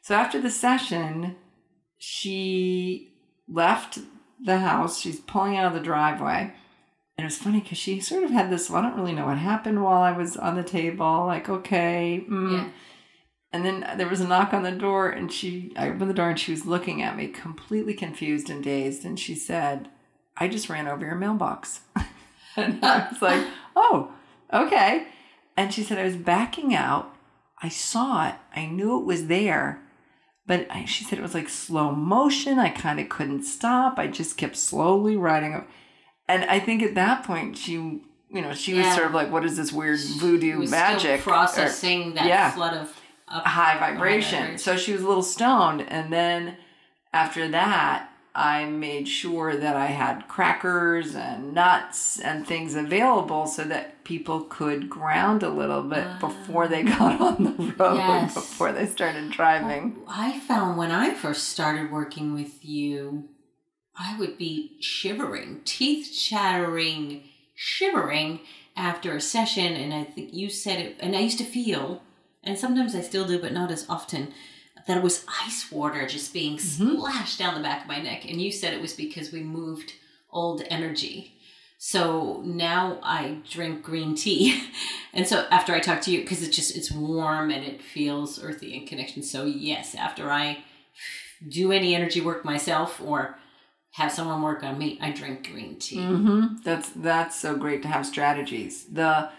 So 0.02 0.14
after 0.14 0.40
the 0.40 0.50
session, 0.50 1.36
she 1.98 3.12
left 3.48 3.98
the 4.44 4.58
house. 4.58 5.00
She's 5.00 5.20
pulling 5.20 5.56
out 5.56 5.66
of 5.66 5.74
the 5.74 5.80
driveway. 5.80 6.52
And 7.18 7.24
it 7.24 7.28
was 7.28 7.38
funny 7.38 7.60
because 7.60 7.78
she 7.78 8.00
sort 8.00 8.24
of 8.24 8.30
had 8.30 8.50
this, 8.50 8.68
well, 8.68 8.82
I 8.82 8.88
don't 8.88 8.98
really 8.98 9.14
know 9.14 9.26
what 9.26 9.38
happened 9.38 9.82
while 9.82 10.02
I 10.02 10.12
was 10.12 10.36
on 10.36 10.54
the 10.54 10.62
table. 10.62 11.24
Like, 11.26 11.48
okay. 11.48 12.24
mm. 12.28 12.52
Yeah. 12.52 12.68
And 13.52 13.64
then 13.64 13.96
there 13.96 14.08
was 14.08 14.20
a 14.20 14.28
knock 14.28 14.52
on 14.52 14.64
the 14.64 14.72
door, 14.72 15.08
and 15.08 15.32
she, 15.32 15.72
I 15.76 15.88
opened 15.88 16.10
the 16.10 16.14
door, 16.14 16.28
and 16.28 16.38
she 16.38 16.50
was 16.50 16.66
looking 16.66 17.00
at 17.00 17.16
me, 17.16 17.28
completely 17.28 17.94
confused 17.94 18.50
and 18.50 18.62
dazed. 18.62 19.04
And 19.04 19.18
she 19.18 19.34
said, 19.34 19.88
I 20.36 20.48
just 20.48 20.68
ran 20.68 20.86
over 20.86 21.06
your 21.06 21.14
mailbox. 21.14 21.80
and 22.56 22.84
I 22.84 23.08
was 23.10 23.22
like, 23.22 23.46
oh, 23.76 24.12
okay. 24.52 25.06
And 25.56 25.72
she 25.72 25.82
said, 25.82 25.98
I 25.98 26.04
was 26.04 26.16
backing 26.16 26.74
out. 26.74 27.14
I 27.62 27.68
saw 27.68 28.28
it. 28.28 28.34
I 28.54 28.66
knew 28.66 28.98
it 28.98 29.04
was 29.04 29.28
there. 29.28 29.82
But 30.46 30.66
I, 30.70 30.84
she 30.84 31.04
said 31.04 31.18
it 31.18 31.22
was 31.22 31.34
like 31.34 31.48
slow 31.48 31.92
motion. 31.92 32.58
I 32.58 32.68
kind 32.68 33.00
of 33.00 33.08
couldn't 33.08 33.42
stop. 33.42 33.98
I 33.98 34.06
just 34.06 34.36
kept 34.36 34.56
slowly 34.56 35.16
riding 35.16 35.54
up. 35.54 35.68
And 36.28 36.44
I 36.44 36.60
think 36.60 36.82
at 36.82 36.94
that 36.94 37.24
point, 37.24 37.56
she, 37.56 37.72
you 37.72 38.02
know, 38.30 38.52
she 38.54 38.74
was 38.74 38.86
sort 38.94 39.06
of 39.06 39.14
like, 39.14 39.30
what 39.30 39.44
is 39.44 39.56
this 39.56 39.72
weird 39.72 40.00
voodoo 40.18 40.58
was 40.58 40.70
magic? 40.70 41.20
Still 41.20 41.32
or- 41.32 41.36
processing 41.36 42.14
that 42.14 42.26
yeah. 42.26 42.50
flood 42.50 42.74
of 42.74 43.00
high 43.28 43.78
vibration. 43.78 44.38
vibration. 44.38 44.58
So 44.58 44.76
she 44.76 44.92
was 44.92 45.02
a 45.02 45.08
little 45.08 45.22
stoned. 45.22 45.82
And 45.88 46.12
then 46.12 46.56
after 47.12 47.48
that, 47.48 48.10
I 48.38 48.66
made 48.66 49.08
sure 49.08 49.56
that 49.56 49.76
I 49.76 49.86
had 49.86 50.28
crackers 50.28 51.14
and 51.14 51.54
nuts 51.54 52.20
and 52.20 52.46
things 52.46 52.74
available 52.74 53.46
so 53.46 53.64
that 53.64 54.04
people 54.04 54.42
could 54.42 54.90
ground 54.90 55.42
a 55.42 55.48
little 55.48 55.82
bit 55.82 56.06
before 56.20 56.68
they 56.68 56.82
got 56.98 57.18
on 57.20 57.44
the 57.44 57.74
road, 57.78 57.96
Yes. 57.96 58.34
before 58.34 58.72
they 58.72 58.84
started 58.86 59.30
driving. 59.30 59.96
I 60.06 60.38
found 60.40 60.76
when 60.76 60.90
I 60.90 61.14
first 61.14 61.48
started 61.48 61.90
working 61.90 62.34
with 62.34 62.62
you, 62.62 63.30
I 63.98 64.18
would 64.18 64.36
be 64.36 64.76
shivering, 64.82 65.62
teeth 65.64 66.12
chattering, 66.14 67.22
shivering, 67.54 68.40
after 68.76 69.16
a 69.16 69.20
session, 69.22 69.72
and 69.72 69.94
I 69.94 70.04
think 70.04 70.34
you 70.34 70.50
said 70.50 70.78
it, 70.78 70.96
and 71.00 71.16
I 71.16 71.20
used 71.20 71.38
to 71.38 71.44
feel, 71.44 72.02
and 72.44 72.58
sometimes 72.58 72.94
I 72.94 73.00
still 73.00 73.26
do, 73.26 73.38
but 73.38 73.54
not 73.54 73.70
as 73.70 73.88
often, 73.88 74.34
that 74.86 74.96
it 74.96 75.02
was 75.02 75.24
ice 75.44 75.70
water 75.70 76.06
just 76.06 76.32
being 76.32 76.58
splashed 76.58 77.38
down 77.38 77.54
the 77.54 77.62
back 77.62 77.82
of 77.82 77.88
my 77.88 78.00
neck. 78.00 78.24
And 78.24 78.40
you 78.40 78.52
said 78.52 78.72
it 78.72 78.80
was 78.80 78.92
because 78.92 79.32
we 79.32 79.42
moved 79.42 79.92
old 80.30 80.62
energy. 80.70 81.32
So 81.78 82.42
now 82.44 82.98
I 83.02 83.38
drink 83.50 83.82
green 83.82 84.14
tea. 84.14 84.62
and 85.12 85.26
so 85.26 85.46
after 85.50 85.74
I 85.74 85.80
talk 85.80 86.00
to 86.02 86.10
you, 86.10 86.20
because 86.20 86.42
it's 86.42 86.56
just, 86.56 86.76
it's 86.76 86.90
warm 86.90 87.50
and 87.50 87.64
it 87.64 87.82
feels 87.82 88.42
earthy 88.42 88.76
and 88.76 88.88
connection. 88.88 89.22
So 89.22 89.44
yes, 89.44 89.94
after 89.94 90.30
I 90.30 90.64
do 91.46 91.72
any 91.72 91.94
energy 91.94 92.20
work 92.20 92.44
myself 92.44 93.00
or 93.00 93.38
have 93.92 94.12
someone 94.12 94.42
work 94.42 94.62
on 94.62 94.78
me, 94.78 94.98
I 95.00 95.10
drink 95.10 95.50
green 95.50 95.78
tea. 95.78 95.98
Mm-hmm. 95.98 96.56
That's 96.64 96.90
that's 96.90 97.38
so 97.38 97.56
great 97.56 97.82
to 97.82 97.88
have 97.88 98.06
strategies. 98.06 98.84
The 98.86 99.30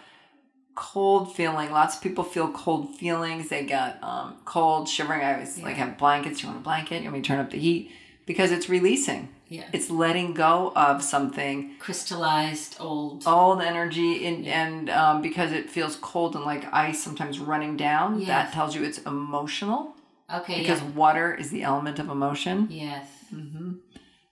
cold 0.78 1.34
feeling. 1.34 1.72
Lots 1.72 1.96
of 1.96 2.02
people 2.02 2.22
feel 2.22 2.48
cold 2.52 2.94
feelings. 2.94 3.48
They 3.48 3.64
get 3.64 3.98
um, 4.02 4.36
cold, 4.44 4.88
shivering. 4.88 5.22
I 5.22 5.34
always 5.34 5.58
like 5.60 5.74
have 5.76 5.98
blankets. 5.98 6.40
You 6.40 6.48
want 6.48 6.60
a 6.60 6.62
blanket? 6.62 7.02
You 7.02 7.10
want 7.10 7.16
me 7.16 7.22
to 7.22 7.26
turn 7.26 7.40
up 7.40 7.50
the 7.50 7.58
heat 7.58 7.90
because 8.26 8.52
it's 8.52 8.68
releasing. 8.68 9.28
Yeah. 9.48 9.64
It's 9.72 9.90
letting 9.90 10.34
go 10.34 10.72
of 10.76 11.02
something 11.02 11.74
Crystallized 11.80 12.76
old. 12.78 13.26
old 13.26 13.60
energy 13.60 14.24
in, 14.24 14.44
and 14.44 14.88
um, 14.90 15.20
because 15.20 15.50
it 15.52 15.68
feels 15.68 15.96
cold 15.96 16.36
and 16.36 16.44
like 16.44 16.72
ice 16.72 17.02
sometimes 17.02 17.40
running 17.40 17.76
down. 17.76 18.20
Yes. 18.20 18.28
That 18.28 18.52
tells 18.52 18.76
you 18.76 18.84
it's 18.84 18.98
emotional 18.98 19.96
Okay. 20.32 20.60
because 20.60 20.80
yeah. 20.80 20.90
water 20.90 21.34
is 21.34 21.50
the 21.50 21.62
element 21.64 21.98
of 21.98 22.08
emotion. 22.08 22.68
Yes. 22.70 23.08
Mm-hmm. 23.34 23.72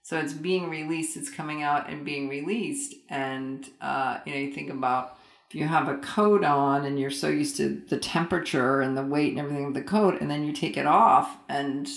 So 0.01 0.17
it's 0.17 0.31
being 0.31 0.69
released, 0.69 1.17
it's 1.17 1.29
coming 1.29 1.63
out 1.63 1.89
and 1.89 2.05
being 2.05 2.29
released. 2.29 2.93
And, 3.09 3.67
uh, 3.81 4.19
you 4.25 4.33
know, 4.33 4.39
you 4.39 4.53
think 4.53 4.69
about 4.69 5.16
if 5.49 5.55
you 5.55 5.65
have 5.65 5.87
a 5.87 5.97
coat 5.97 6.43
on 6.43 6.85
and 6.85 6.99
you're 6.99 7.09
so 7.09 7.29
used 7.29 7.57
to 7.57 7.81
the 7.87 7.97
temperature 7.97 8.81
and 8.81 8.97
the 8.97 9.03
weight 9.03 9.31
and 9.31 9.39
everything 9.39 9.65
of 9.65 9.73
the 9.73 9.81
coat, 9.81 10.19
and 10.19 10.29
then 10.29 10.45
you 10.45 10.51
take 10.51 10.75
it 10.75 10.85
off 10.85 11.37
and 11.47 11.87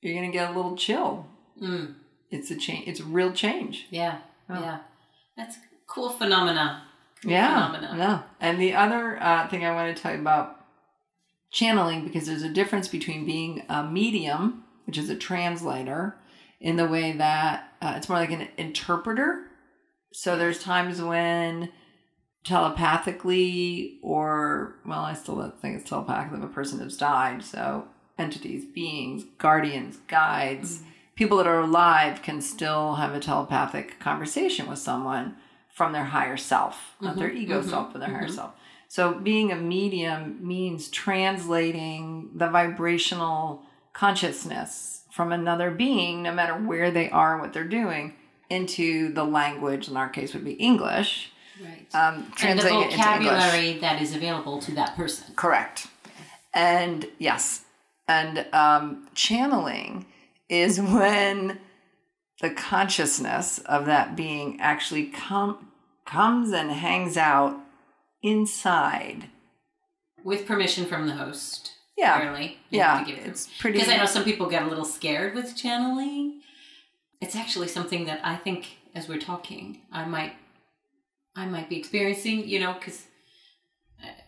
you're 0.00 0.14
to 0.22 0.30
get 0.30 0.50
a 0.50 0.54
little 0.54 0.76
chill. 0.76 1.26
Mm. 1.60 1.94
It's 2.30 2.50
a 2.50 2.56
change, 2.56 2.88
it's 2.88 3.00
a 3.00 3.04
real 3.04 3.32
change. 3.32 3.86
Yeah. 3.90 4.18
Oh. 4.50 4.60
Yeah. 4.60 4.78
That's 5.36 5.56
a 5.56 5.60
cool 5.86 6.10
phenomena. 6.10 6.84
Cool 7.22 7.32
Yeah. 7.32 7.66
Phenomena. 7.66 7.94
Yeah. 7.96 8.22
And 8.40 8.60
the 8.60 8.74
other 8.74 9.22
uh, 9.22 9.48
thing 9.48 9.64
I 9.64 9.74
want 9.74 9.96
to 9.96 10.02
tell 10.02 10.12
you 10.12 10.20
about 10.20 10.60
channeling, 11.50 12.04
because 12.04 12.26
there's 12.26 12.42
a 12.42 12.48
difference 12.48 12.88
between 12.88 13.24
being 13.24 13.62
a 13.68 13.84
medium, 13.84 14.64
which 14.86 14.98
is 14.98 15.08
a 15.08 15.16
translator, 15.16 16.16
in 16.60 16.76
the 16.76 16.86
way 16.86 17.12
that 17.12 17.72
uh, 17.80 17.94
it's 17.96 18.08
more 18.08 18.18
like 18.18 18.30
an 18.30 18.48
interpreter. 18.56 19.46
So 20.12 20.36
there's 20.36 20.62
times 20.62 21.00
when 21.00 21.70
telepathically, 22.44 23.98
or, 24.02 24.74
well, 24.84 25.00
I 25.00 25.14
still 25.14 25.36
don't 25.36 25.60
think 25.60 25.78
it's 25.78 25.88
telepathic 25.88 26.36
if 26.36 26.44
a 26.44 26.48
person 26.48 26.80
has 26.80 26.96
died. 26.96 27.44
So 27.44 27.86
entities, 28.18 28.64
beings, 28.64 29.24
guardians, 29.38 29.98
guides, 30.08 30.78
mm-hmm. 30.78 30.90
people 31.14 31.36
that 31.38 31.46
are 31.46 31.60
alive 31.60 32.22
can 32.22 32.40
still 32.40 32.96
have 32.96 33.14
a 33.14 33.20
telepathic 33.20 33.98
conversation 34.00 34.68
with 34.68 34.78
someone 34.78 35.36
from 35.68 35.92
their 35.92 36.04
higher 36.04 36.36
self, 36.36 36.96
not 37.00 37.12
mm-hmm. 37.12 37.20
their 37.20 37.30
ego 37.32 37.60
mm-hmm. 37.60 37.70
self, 37.70 37.92
but 37.92 38.00
their 38.00 38.10
higher 38.10 38.28
self. 38.28 38.52
So 38.88 39.14
being 39.14 39.50
a 39.50 39.56
medium 39.56 40.46
means 40.46 40.88
translating 40.88 42.30
the 42.34 42.50
vibrational 42.50 43.62
consciousness 43.94 45.04
from 45.10 45.32
another 45.32 45.70
being, 45.70 46.22
no 46.22 46.32
matter 46.32 46.54
where 46.54 46.90
they 46.90 47.08
are 47.08 47.32
and 47.32 47.40
what 47.40 47.52
they're 47.52 47.64
doing, 47.64 48.14
into 48.50 49.12
the 49.14 49.24
language. 49.24 49.88
In 49.88 49.96
our 49.96 50.10
case, 50.10 50.34
would 50.34 50.44
be 50.44 50.52
English. 50.52 51.32
Right. 51.60 51.86
Um, 51.94 52.14
and 52.14 52.26
the 52.26 52.36
translating 52.36 52.82
it 52.82 52.90
vocabulary 52.92 53.78
that 53.78 54.00
is 54.00 54.14
available 54.14 54.60
to 54.62 54.72
that 54.72 54.96
person. 54.96 55.34
Correct. 55.36 55.86
And 56.54 57.06
yes, 57.18 57.64
and 58.08 58.46
um, 58.52 59.08
channeling 59.14 60.06
is 60.48 60.80
when 60.80 61.58
the 62.40 62.50
consciousness 62.50 63.58
of 63.60 63.86
that 63.86 64.16
being 64.16 64.60
actually 64.60 65.06
come 65.06 65.68
comes 66.04 66.50
and 66.52 66.70
hangs 66.70 67.16
out 67.16 67.56
inside. 68.22 69.28
With 70.24 70.46
permission 70.46 70.86
from 70.86 71.06
the 71.06 71.14
host. 71.14 71.72
Yeah. 71.96 72.20
Clearly. 72.20 72.58
You 72.70 72.78
Yeah, 72.78 72.98
have 72.98 73.06
to 73.06 73.14
give 73.14 73.26
it's 73.26 73.48
pretty. 73.58 73.78
Because 73.78 73.92
I 73.92 73.96
know 73.98 74.06
some 74.06 74.24
people 74.24 74.48
get 74.48 74.62
a 74.62 74.66
little 74.66 74.84
scared 74.84 75.34
with 75.34 75.56
channeling. 75.56 76.40
It's 77.20 77.36
actually 77.36 77.68
something 77.68 78.06
that 78.06 78.20
I 78.24 78.36
think, 78.36 78.78
as 78.94 79.08
we're 79.08 79.20
talking, 79.20 79.82
I 79.92 80.04
might, 80.04 80.32
I 81.36 81.46
might 81.46 81.68
be 81.68 81.76
experiencing. 81.78 82.48
You 82.48 82.60
know, 82.60 82.72
because 82.74 83.02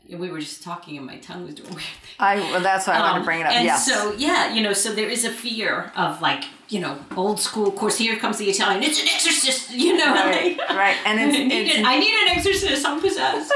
we 0.09 0.31
were 0.31 0.39
just 0.39 0.63
talking 0.63 0.97
and 0.99 1.07
my 1.07 1.17
tongue 1.19 1.45
was 1.45 1.55
doing 1.55 1.69
weird 1.71 1.81
things. 1.81 2.17
I 2.19 2.37
well, 2.37 2.61
that's 2.61 2.87
why 2.87 2.95
I 2.95 3.01
wanted 3.01 3.21
to 3.21 3.25
bring 3.25 3.41
it 3.41 3.45
up. 3.47 3.51
Um, 3.53 3.57
And 3.57 3.65
yes. 3.65 3.87
so, 3.87 4.13
yeah, 4.13 4.53
you 4.55 4.63
know, 4.63 4.73
so 4.73 4.93
there 4.93 5.09
is 5.09 5.25
a 5.25 5.31
fear 5.31 5.91
of 5.97 6.21
like, 6.21 6.45
you 6.69 6.81
know, 6.81 6.99
old 7.17 7.41
school. 7.41 7.69
Of 7.69 7.77
course, 7.77 7.97
here 7.99 8.17
comes 8.17 8.39
the 8.39 8.49
Italian. 8.51 8.83
It's 8.83 9.01
an 9.01 9.09
exorcist, 9.09 9.71
you 9.85 9.97
know. 9.97 10.13
right, 10.15 10.57
like- 10.59 10.69
right, 10.71 10.97
and 11.07 11.19
it's, 11.21 11.37
I, 11.39 11.45
need 11.45 11.53
it's 11.69 11.77
an, 11.79 11.85
I 11.87 11.99
need 11.99 12.15
an 12.31 12.37
exorcist. 12.37 12.87
I'm 12.87 13.01
possessed. 13.01 13.53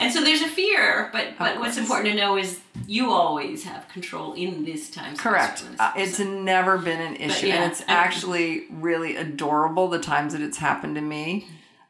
and 0.00 0.12
so 0.12 0.22
there's 0.24 0.40
a 0.42 0.48
fear, 0.48 1.10
but 1.12 1.38
but 1.38 1.58
what's 1.60 1.76
important 1.76 2.14
to 2.14 2.16
know 2.16 2.36
is 2.38 2.60
you 2.86 3.10
always 3.12 3.64
have 3.64 3.86
control 3.88 4.32
in 4.34 4.64
this 4.64 4.90
time. 4.90 5.16
Correct. 5.16 5.64
Uh, 5.78 5.92
it's 5.96 6.18
never 6.18 6.78
been 6.78 7.00
an 7.00 7.16
issue, 7.16 7.46
yeah, 7.48 7.62
and 7.62 7.72
it's 7.72 7.82
I- 7.82 7.92
actually 7.92 8.64
really 8.70 9.16
adorable 9.16 9.88
the 9.88 10.00
times 10.00 10.32
that 10.32 10.40
it's 10.42 10.58
happened 10.58 10.94
to 10.96 11.00
me. 11.02 11.46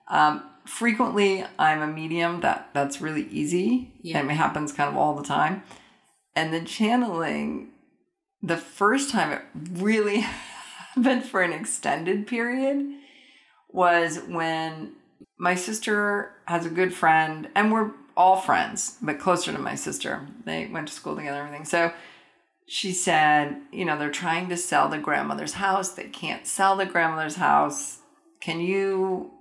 Um, 0.09 0.43
frequently, 0.65 1.45
I'm 1.59 1.83
a 1.83 1.87
medium. 1.87 2.41
That 2.41 2.71
that's 2.73 3.01
really 3.01 3.29
easy, 3.29 3.93
Yeah. 4.03 4.19
and 4.19 4.31
it 4.31 4.35
happens 4.35 4.73
kind 4.73 4.91
of 4.91 4.97
all 4.97 5.15
the 5.15 5.23
time. 5.25 5.63
And 6.37 6.53
the 6.53 6.63
channeling, 6.63 7.71
the 8.43 8.57
first 8.57 9.11
time 9.11 9.33
it 9.33 9.43
really 9.73 10.21
happened 10.95 11.25
for 11.25 11.43
an 11.43 11.53
extended 11.53 12.27
period 12.27 12.87
was 13.69 14.21
when 14.29 14.93
my 15.39 15.55
sister 15.55 16.33
has 16.47 16.65
a 16.67 16.71
good 16.71 16.95
friend, 16.95 17.49
and 17.55 17.73
we're 17.73 17.91
all 18.17 18.37
friends, 18.37 18.97
but 19.03 19.19
closer 19.19 19.53
to 19.53 19.59
my 19.59 19.75
sister. 19.75 20.27
They 20.45 20.67
went 20.67 20.87
to 20.89 20.95
school 20.95 21.17
together 21.17 21.39
and 21.41 21.47
everything. 21.49 21.65
So 21.67 21.93
she 22.67 22.93
said, 22.93 23.57
you 23.73 23.85
know, 23.85 23.99
they're 23.99 24.11
trying 24.11 24.49
to 24.49 24.57
sell 24.57 24.89
the 24.89 24.99
grandmother's 24.99 25.55
house. 25.55 25.91
They 25.91 26.05
can't 26.05 26.47
sell 26.47 26.77
the 26.77 26.87
grandmother's 26.87 27.35
house. 27.37 27.99
Can 28.41 28.61
you, 28.61 29.33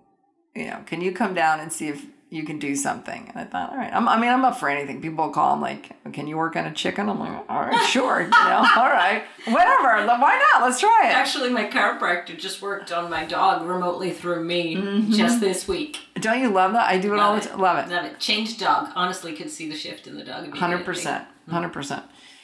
you 0.55 0.65
know, 0.65 0.81
can 0.85 1.01
you 1.01 1.11
come 1.11 1.33
down 1.33 1.59
and 1.59 1.71
see 1.71 1.87
if 1.87 2.05
you 2.29 2.43
can 2.43 2.57
do 2.59 2.75
something? 2.75 3.27
And 3.29 3.39
I 3.39 3.43
thought, 3.43 3.71
all 3.71 3.77
right. 3.77 3.91
I'm, 3.93 4.07
I 4.07 4.19
mean, 4.19 4.31
I'm 4.31 4.43
up 4.45 4.59
for 4.59 4.67
anything. 4.69 5.01
People 5.01 5.29
call. 5.29 5.53
I'm 5.53 5.61
like, 5.61 5.91
can 6.13 6.25
you 6.27 6.35
work 6.37 6.55
on 6.55 6.65
a 6.65 6.73
chicken? 6.73 7.09
I'm 7.09 7.19
like, 7.19 7.43
all 7.49 7.61
right, 7.61 7.87
sure. 7.89 8.21
You 8.21 8.29
know, 8.29 8.65
all 8.77 8.89
right, 8.89 9.23
whatever. 9.45 10.05
Why 10.07 10.43
not? 10.53 10.63
Let's 10.63 10.79
try 10.79 11.03
it. 11.09 11.13
Actually, 11.13 11.49
my 11.51 11.65
chiropractor 11.65 12.37
just 12.37 12.61
worked 12.61 12.91
on 12.91 13.09
my 13.09 13.25
dog 13.25 13.67
remotely 13.67 14.11
through 14.11 14.43
me 14.43 14.75
Mm-hmm. 14.75 15.11
just 15.11 15.39
this 15.39 15.67
week. 15.67 15.99
Don't 16.15 16.39
you 16.39 16.49
love 16.49 16.73
that? 16.73 16.87
I 16.89 16.97
do 16.99 17.13
it 17.13 17.19
all 17.19 17.35
the 17.35 17.39
Love 17.39 17.45
it. 17.45 17.49
time. 17.49 17.59
Love 17.59 17.77
it. 17.77 17.93
Love 17.93 18.05
it. 18.05 18.19
Changed 18.19 18.59
dog. 18.59 18.89
Honestly, 18.95 19.33
could 19.33 19.49
see 19.49 19.69
the 19.69 19.75
shift 19.75 20.07
in 20.07 20.17
the 20.17 20.23
dog. 20.23 20.55
Hundred 20.57 20.85
percent, 20.85 21.25
hundred 21.49 21.69
percent. 21.73 22.03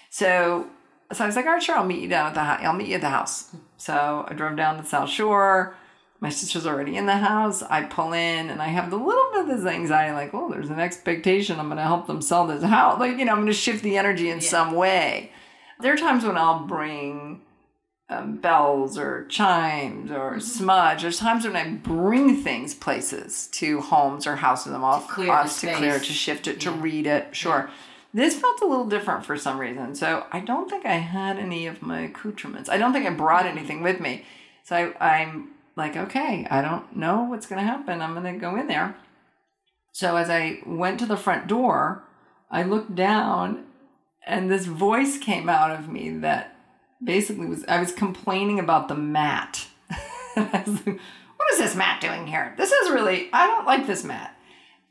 So, 0.09 0.67
so 1.11 1.23
I 1.23 1.27
was 1.27 1.35
like, 1.35 1.45
all 1.45 1.53
right, 1.53 1.63
sure, 1.63 1.75
I'll 1.77 1.85
meet 1.85 2.01
you 2.01 2.09
down 2.09 2.27
at 2.27 2.33
the. 2.33 2.41
I'll 2.41 2.73
meet 2.73 2.87
you 2.87 2.95
at 2.95 3.01
the 3.01 3.09
house. 3.09 3.55
So 3.77 4.25
I 4.27 4.33
drove 4.33 4.55
down 4.57 4.77
to 4.77 4.81
the 4.83 4.87
South 4.87 5.09
Shore. 5.09 5.75
My 6.21 6.29
sister's 6.29 6.67
already 6.67 6.97
in 6.97 7.05
the 7.05 7.17
house. 7.17 7.63
I 7.63 7.83
pull 7.83 8.11
in, 8.11 8.49
and 8.49 8.61
I 8.61 8.67
have 8.67 8.89
the 8.89 8.97
little 8.97 9.31
bit 9.31 9.41
of 9.41 9.47
this 9.47 9.65
anxiety, 9.65 10.13
like, 10.13 10.33
oh, 10.33 10.49
there's 10.49 10.69
an 10.69 10.79
expectation. 10.79 11.59
I'm 11.59 11.67
going 11.67 11.77
to 11.77 11.83
help 11.83 12.07
them 12.07 12.21
sell 12.21 12.45
this 12.45 12.63
house. 12.63 12.99
Like, 12.99 13.17
you 13.17 13.25
know, 13.25 13.31
I'm 13.31 13.37
going 13.37 13.47
to 13.47 13.53
shift 13.53 13.83
the 13.83 13.97
energy 13.97 14.29
in 14.29 14.41
some 14.41 14.73
way. 14.73 15.31
There 15.79 15.93
are 15.93 15.97
times 15.97 16.25
when 16.25 16.37
I'll 16.37 16.65
bring 16.65 17.41
um, 18.09 18.37
bells 18.37 18.97
or 18.97 19.25
chimes 19.29 20.11
or 20.11 20.39
smudge. 20.41 21.03
There's 21.03 21.19
times 21.19 21.45
when 21.45 21.55
I 21.55 21.69
bring 21.69 22.43
things 22.43 22.73
places 22.73 23.47
to 23.53 23.79
homes 23.79 24.27
or 24.27 24.35
houses. 24.35 24.73
I'm 24.73 24.83
off, 24.83 25.07
clear 25.07 25.31
off 25.31 25.59
to 25.61 25.73
clear, 25.73 25.99
to 25.99 26.05
shift 26.05 26.47
it, 26.47 26.59
to 26.61 26.71
read 26.71 27.07
it. 27.07 27.35
Sure. 27.35 27.69
This 28.13 28.37
felt 28.37 28.61
a 28.61 28.65
little 28.65 28.87
different 28.87 29.25
for 29.25 29.37
some 29.37 29.59
reason. 29.59 29.95
So 29.95 30.25
I 30.31 30.39
don't 30.39 30.69
think 30.69 30.85
I 30.85 30.95
had 30.95 31.37
any 31.37 31.67
of 31.67 31.81
my 31.81 32.01
accoutrements. 32.01 32.67
I 32.67 32.77
don't 32.77 32.91
think 32.91 33.05
I 33.05 33.11
brought 33.11 33.45
anything 33.45 33.83
with 33.83 33.99
me. 33.99 34.25
So 34.63 34.75
I, 34.75 35.21
I'm 35.21 35.51
like, 35.79 35.97
okay, 35.97 36.45
I 36.51 36.61
don't 36.61 36.95
know 36.95 37.23
what's 37.23 37.47
going 37.47 37.59
to 37.59 37.67
happen. 37.67 38.01
I'm 38.01 38.13
going 38.13 38.31
to 38.31 38.39
go 38.39 38.55
in 38.55 38.67
there. 38.67 38.95
So 39.93 40.15
as 40.15 40.29
I 40.29 40.59
went 40.65 40.99
to 40.99 41.05
the 41.05 41.17
front 41.17 41.47
door, 41.47 42.03
I 42.51 42.63
looked 42.63 42.93
down 42.95 43.65
and 44.25 44.51
this 44.51 44.65
voice 44.65 45.17
came 45.17 45.49
out 45.49 45.71
of 45.71 45.89
me 45.89 46.09
that 46.19 46.55
basically 47.03 47.47
was 47.47 47.65
I 47.65 47.79
was 47.79 47.91
complaining 47.91 48.59
about 48.59 48.87
the 48.87 48.95
mat. 48.95 49.67
Like, 50.35 50.67
what 50.67 51.51
is 51.51 51.57
this 51.57 51.75
mat 51.75 51.99
doing 51.99 52.27
here? 52.27 52.53
This 52.55 52.71
is 52.71 52.91
really 52.91 53.29
I 53.33 53.47
don't 53.47 53.65
like 53.65 53.87
this 53.87 54.05
mat. 54.05 54.37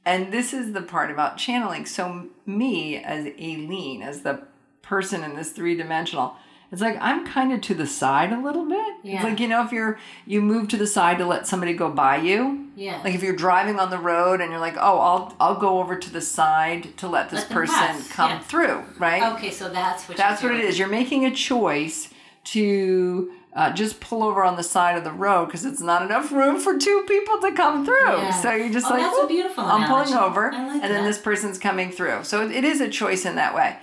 And 0.04 0.32
this 0.32 0.52
is 0.52 0.72
the 0.72 0.82
part 0.82 1.10
about 1.10 1.38
channeling. 1.38 1.86
So 1.86 2.26
me 2.44 2.96
as 2.96 3.26
Aileen, 3.26 4.02
as 4.02 4.22
the 4.22 4.42
person 4.82 5.22
in 5.22 5.36
this 5.36 5.52
three 5.52 5.76
dimensional, 5.76 6.36
it's 6.70 6.82
like 6.82 6.96
I'm 7.00 7.26
kind 7.26 7.52
of 7.52 7.60
to 7.62 7.74
the 7.74 7.86
side 7.86 8.32
a 8.32 8.38
little 8.40 8.66
bit. 8.68 8.94
Yeah. 9.02 9.14
It's 9.16 9.24
like 9.24 9.40
you 9.40 9.48
know 9.48 9.64
if 9.64 9.72
you're 9.72 9.98
you 10.26 10.40
move 10.42 10.68
to 10.68 10.76
the 10.76 10.86
side 10.86 11.18
to 11.18 11.26
let 11.26 11.46
somebody 11.46 11.72
go 11.72 11.90
by 11.90 12.16
you, 12.18 12.68
Yeah. 12.76 13.00
Like 13.02 13.14
if 13.14 13.22
you're 13.22 13.34
driving 13.36 13.78
on 13.80 13.90
the 13.90 13.98
road 13.98 14.40
and 14.40 14.50
you're 14.50 14.60
like, 14.60 14.76
oh, 14.76 14.98
I'll 14.98 15.34
I'll 15.40 15.56
go 15.58 15.80
over 15.80 15.96
to 15.96 16.10
the 16.10 16.20
side 16.20 16.96
to 16.98 17.08
let 17.08 17.30
this 17.30 17.40
Let 17.40 17.50
person 17.50 17.74
pass, 17.74 18.12
come 18.12 18.30
yeah. 18.32 18.38
through, 18.40 18.82
right? 18.98 19.32
Okay, 19.34 19.50
so 19.50 19.68
that's 19.70 20.08
what. 20.08 20.16
That's 20.18 20.42
what 20.42 20.52
it 20.52 20.56
doing. 20.58 20.68
is. 20.68 20.78
You're 20.78 20.88
making 20.88 21.24
a 21.24 21.30
choice 21.34 22.10
to 22.44 23.32
uh, 23.54 23.72
just 23.72 24.00
pull 24.00 24.22
over 24.22 24.44
on 24.44 24.56
the 24.56 24.62
side 24.62 24.96
of 24.96 25.04
the 25.04 25.12
road 25.12 25.46
because 25.46 25.64
it's 25.64 25.80
not 25.80 26.02
enough 26.02 26.30
room 26.30 26.60
for 26.60 26.78
two 26.78 27.04
people 27.08 27.38
to 27.40 27.52
come 27.52 27.84
through. 27.84 27.94
Yeah. 28.08 28.30
So 28.42 28.52
you're 28.52 28.70
just 28.70 28.86
Oh, 28.86 28.90
like, 28.90 29.02
that's 29.02 29.16
a 29.16 29.20
"Whoop, 29.20 29.28
beautiful 29.28 29.64
I'm 29.64 29.88
pulling 29.88 30.14
over, 30.14 30.52
like 30.52 30.82
and 30.82 30.90
then 30.92 31.04
this 31.04 31.18
person's 31.18 31.58
coming 31.58 31.90
through. 31.90 32.24
So 32.24 32.46
it 32.48 32.64
is 32.64 32.80
a 32.80 32.88
choice 32.88 33.24
in 33.24 33.34
that 33.36 33.54
way. 33.54 33.76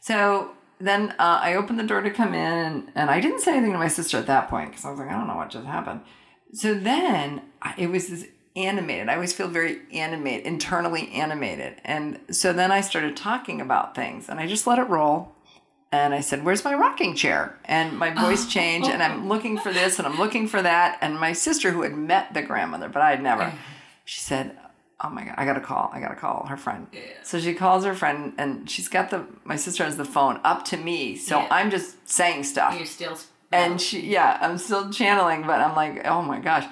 So 0.00 0.52
then 0.86 1.10
uh, 1.18 1.38
I 1.42 1.54
opened 1.54 1.78
the 1.78 1.84
door 1.84 2.00
to 2.02 2.10
come 2.10 2.34
in, 2.34 2.52
and, 2.52 2.90
and 2.94 3.10
I 3.10 3.20
didn't 3.20 3.40
say 3.40 3.52
anything 3.52 3.72
to 3.72 3.78
my 3.78 3.88
sister 3.88 4.18
at 4.18 4.26
that 4.26 4.48
point 4.50 4.70
because 4.70 4.84
I 4.84 4.90
was 4.90 4.98
like, 4.98 5.08
I 5.08 5.12
don't 5.12 5.26
know 5.28 5.36
what 5.36 5.50
just 5.50 5.66
happened. 5.66 6.00
So 6.52 6.74
then 6.74 7.42
I- 7.62 7.74
it 7.78 7.86
was 7.88 8.08
this 8.08 8.26
animated. 8.56 9.08
I 9.08 9.14
always 9.14 9.32
feel 9.32 9.48
very 9.48 9.80
animated, 9.92 10.46
internally 10.46 11.10
animated. 11.12 11.80
And 11.84 12.20
so 12.30 12.52
then 12.52 12.70
I 12.70 12.80
started 12.82 13.16
talking 13.16 13.60
about 13.60 13.94
things, 13.94 14.28
and 14.28 14.38
I 14.40 14.46
just 14.46 14.66
let 14.66 14.78
it 14.78 14.88
roll. 14.88 15.32
And 15.90 16.14
I 16.14 16.20
said, 16.20 16.42
Where's 16.44 16.64
my 16.64 16.74
rocking 16.74 17.14
chair? 17.14 17.58
And 17.66 17.98
my 17.98 18.10
voice 18.10 18.46
changed, 18.58 18.88
and 18.88 19.02
I'm 19.02 19.28
looking 19.28 19.58
for 19.58 19.72
this 19.72 19.98
and 19.98 20.08
I'm 20.08 20.18
looking 20.18 20.48
for 20.48 20.62
that. 20.62 20.98
And 21.02 21.20
my 21.20 21.32
sister, 21.34 21.70
who 21.70 21.82
had 21.82 21.94
met 21.94 22.32
the 22.34 22.40
grandmother, 22.42 22.88
but 22.88 23.02
I 23.02 23.10
had 23.10 23.22
never, 23.22 23.52
she 24.06 24.20
said, 24.20 24.56
Oh 25.04 25.10
my 25.10 25.24
God, 25.24 25.34
I 25.36 25.44
gotta 25.44 25.60
call. 25.60 25.90
I 25.92 26.00
gotta 26.00 26.14
call 26.14 26.46
her 26.46 26.56
friend. 26.56 26.86
Yeah. 26.92 27.00
So 27.24 27.40
she 27.40 27.54
calls 27.54 27.84
her 27.84 27.94
friend, 27.94 28.34
and 28.38 28.70
she's 28.70 28.88
got 28.88 29.10
the, 29.10 29.26
my 29.44 29.56
sister 29.56 29.84
has 29.84 29.96
the 29.96 30.04
phone 30.04 30.40
up 30.44 30.64
to 30.66 30.76
me. 30.76 31.16
So 31.16 31.38
Yeah. 31.40 31.48
I'm 31.50 31.70
just 31.70 32.08
saying 32.08 32.44
stuff. 32.44 32.76
You're 32.76 32.86
still. 32.86 33.18
And 33.50 33.80
she, 33.80 34.00
yeah, 34.00 34.38
I'm 34.40 34.56
still 34.58 34.90
channeling, 34.90 35.42
but 35.42 35.60
I'm 35.60 35.74
like, 35.76 36.06
oh 36.06 36.22
my 36.22 36.38
gosh. 36.38 36.66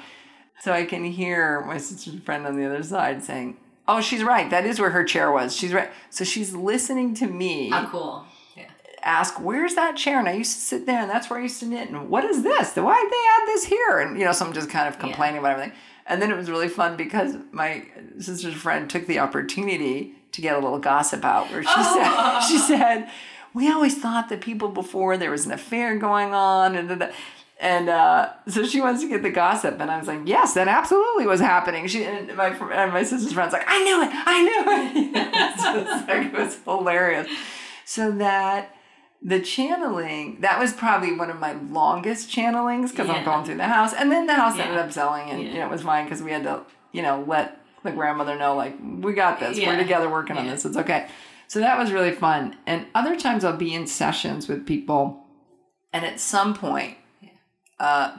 So 0.61 0.73
I 0.73 0.85
can 0.85 1.05
hear 1.05 1.63
my 1.67 1.77
sister's 1.79 2.21
friend 2.21 2.47
on 2.47 2.57
the 2.57 2.65
other 2.67 2.83
side 2.83 3.23
saying, 3.25 3.57
oh, 3.89 4.01
she's 4.01 4.23
right. 4.23 4.49
That 4.51 4.65
is 4.65 4.79
where 4.81 4.91
her 4.91 5.05
chair 5.05 5.31
was. 5.33 5.55
She's 5.55 5.73
right. 5.75 5.91
So 6.11 6.25
she's 6.25 6.55
listening 6.55 7.15
to 7.15 7.27
me 7.27 7.71
How 7.71 7.87
cool. 7.87 8.25
Yeah. 8.57 8.69
ask, 9.03 9.41
where's 9.41 9.75
that 9.75 9.97
chair? 9.97 10.19
And 10.21 10.29
I 10.29 10.33
used 10.35 10.55
to 10.55 10.61
sit 10.61 10.87
there 10.87 11.01
and 11.01 11.11
that's 11.11 11.29
where 11.29 11.39
I 11.39 11.43
used 11.43 11.61
to 11.61 11.67
knit. 11.67 11.89
And 11.91 12.09
what 12.09 12.25
is 12.25 12.43
this? 12.43 12.77
Why 12.77 13.01
did 13.03 13.11
they 13.13 13.43
add 13.43 13.49
this 13.49 13.65
here? 13.65 13.99
And, 13.99 14.19
you 14.19 14.25
know, 14.25 14.33
so 14.33 14.47
I'm 14.47 14.53
just 14.53 14.71
kind 14.71 14.87
of 14.89 14.99
complaining 14.99 15.39
about 15.39 15.53
everything. 15.53 15.73
And 16.07 16.21
then 16.21 16.31
it 16.31 16.37
was 16.37 16.51
really 16.51 16.69
fun 16.69 16.97
because 16.97 17.37
my 17.53 17.85
sister's 18.23 18.55
friend 18.55 18.89
took 18.91 19.07
the 19.07 19.19
opportunity 19.19 20.15
to 20.33 20.41
get 20.41 20.55
a 20.55 20.59
little 20.59 20.79
gossip 20.79 21.25
out 21.25 21.51
where 21.51 21.63
she 21.63 21.83
said, 21.83 22.41
she 22.41 22.59
said, 22.59 23.11
we 23.55 23.71
always 23.71 23.99
thought 23.99 24.29
that 24.29 24.41
people 24.41 24.69
before 24.69 25.17
there 25.17 25.31
was 25.31 25.45
an 25.47 25.53
affair 25.53 25.97
going 25.99 26.33
on 26.35 26.77
and 26.77 26.89
da- 26.89 26.95
da." 26.95 27.11
and 27.61 27.89
uh, 27.91 28.31
so 28.49 28.65
she 28.65 28.81
wants 28.81 29.03
to 29.03 29.09
get 29.09 29.23
the 29.23 29.31
gossip. 29.31 29.81
And 29.81 29.91
I 29.91 29.99
was 29.99 30.07
like 30.09 30.21
yes 30.25 30.55
that 30.55 30.69
absolutely 30.69 31.27
was 31.27 31.41
happening. 31.41 31.87
She 31.89 32.05
and 32.05 32.35
my 32.37 32.49
and 32.49 32.93
my 32.93 33.03
sister's 33.03 33.33
friend's 33.33 33.53
like 33.53 33.65
I 33.67 33.83
knew 33.85 34.03
it 34.03 34.11
I 34.13 34.43
knew 34.43 34.65
it. 35.05 35.11
It's 35.53 35.63
just 35.65 36.09
like, 36.09 36.27
it 36.27 36.33
was 36.33 36.59
hilarious. 36.65 37.27
So 37.85 38.13
that 38.13 38.75
the 39.23 39.41
channeling 39.41 40.41
that 40.41 40.59
was 40.59 40.73
probably 40.73 41.13
one 41.15 41.29
of 41.29 41.39
my 41.39 41.53
longest 41.53 42.31
channelings 42.31 42.91
because 42.91 43.11
I'm 43.11 43.25
going 43.25 43.45
through 43.45 43.57
the 43.57 43.65
house. 43.69 43.93
And 43.93 44.11
then 44.11 44.27
the 44.27 44.35
house 44.35 44.57
Yeah. 44.57 44.63
ended 44.65 44.79
up 44.79 44.93
selling 44.93 45.29
and 45.31 45.43
you 45.43 45.55
know 45.55 45.67
it 45.67 45.71
was 45.71 45.83
fine 45.83 46.05
because 46.05 46.23
we 46.23 46.31
had 46.31 46.45
to 46.45 46.63
you 46.93 47.03
know 47.03 47.25
let 47.27 47.60
the 47.85 47.91
grandmother 47.93 48.37
know 48.37 48.55
like 48.57 48.77
we 48.81 49.13
got 49.15 49.41
this 49.41 49.59
Yeah. 49.59 49.69
we're 49.71 49.79
together 49.83 50.09
working 50.11 50.37
on 50.37 50.47
this 50.47 50.65
it's 50.65 50.77
okay 50.77 51.09
so 51.47 51.59
that 51.61 51.79
was 51.79 51.93
really 51.93 52.13
fun 52.13 52.57
and 52.67 52.87
other 52.95 53.17
times 53.17 53.45
I'll 53.45 53.57
be 53.57 53.75
in 53.75 53.87
sessions 53.87 54.49
with 54.49 54.67
people 54.67 55.25
and 55.93 56.05
at 56.05 56.21
some 56.21 56.55
point 56.55 56.97
uh 57.79 58.17